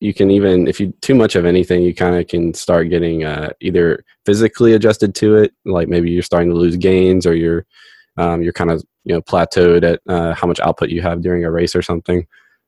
[0.00, 3.24] you can even if you too much of anything you kind of can start getting
[3.24, 7.66] uh, either physically adjusted to it like maybe you're starting to lose gains or you're
[8.16, 11.44] um, you're kind of you know plateaued at uh, how much output you have during
[11.44, 12.26] a race or something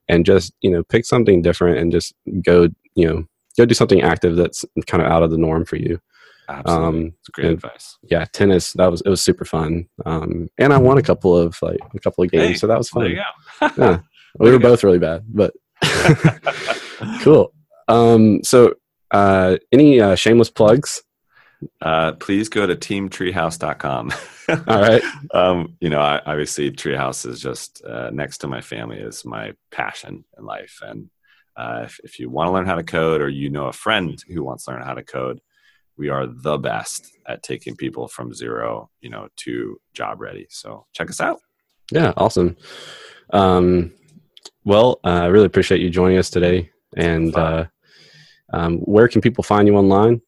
[0.08, 2.14] and just you know pick something different and just
[2.44, 3.24] go you know
[3.56, 6.00] go do something active that's kind of out of the norm for you
[6.48, 6.86] Absolutely.
[6.86, 7.98] Um, great advice.
[8.02, 8.72] Yeah, tennis.
[8.74, 9.86] That was it was super fun.
[10.04, 12.78] Um, and I won a couple of like a couple of games, hey, so that
[12.78, 13.10] was fun.
[13.78, 13.98] yeah,
[14.38, 15.54] we were both really bad, but
[17.20, 17.52] cool.
[17.88, 18.74] Um, so,
[19.12, 21.02] uh, any uh, shameless plugs?
[21.80, 24.12] Uh, please go to teamtreehouse.com.
[24.68, 25.02] All right.
[25.32, 29.52] Um, you know, I, obviously, Treehouse is just uh, next to my family is my
[29.70, 30.80] passion in life.
[30.82, 31.10] And
[31.56, 34.22] uh, if, if you want to learn how to code or you know a friend
[34.28, 35.40] who wants to learn how to code,
[35.96, 40.46] we are the best at taking people from zero, you know, to job ready.
[40.50, 41.40] So check us out.
[41.90, 42.56] Yeah, awesome.
[43.32, 43.92] Um,
[44.64, 46.70] well, uh, I really appreciate you joining us today.
[46.96, 47.66] And uh,
[48.52, 50.20] um, where can people find you online?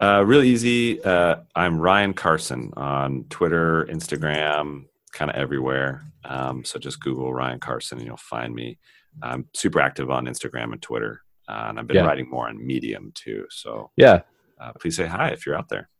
[0.00, 1.02] Uh, real easy.
[1.04, 6.02] Uh, I'm Ryan Carson on Twitter, Instagram, kind of everywhere.
[6.24, 8.78] Um, so just Google Ryan Carson and you'll find me.
[9.22, 12.06] I'm super active on Instagram and Twitter, uh, and I've been yeah.
[12.06, 13.44] writing more on Medium too.
[13.50, 14.22] So yeah,
[14.58, 15.90] uh, please say hi if you're out there.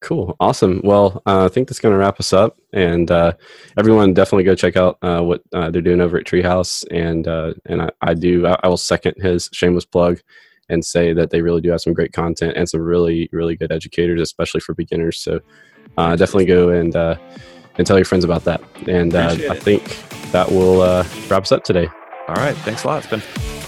[0.00, 0.34] Cool.
[0.40, 0.80] Awesome.
[0.82, 2.58] Well, uh, I think that's going to wrap us up.
[2.72, 3.34] And uh,
[3.76, 6.84] everyone, definitely go check out uh, what uh, they're doing over at Treehouse.
[6.90, 8.46] And uh, and I, I do.
[8.46, 10.20] I, I, will second his shameless plug
[10.70, 13.72] and say that they really do have some great content and some really really good
[13.72, 15.18] educators, especially for beginners.
[15.18, 15.40] So
[15.96, 17.16] uh, definitely go and uh,
[17.76, 18.62] and tell your friends about that.
[18.86, 19.84] And uh, I think
[20.32, 21.88] that will uh, wrap us up today.
[22.28, 22.56] All right.
[22.58, 22.98] Thanks a lot.
[22.98, 23.59] It's been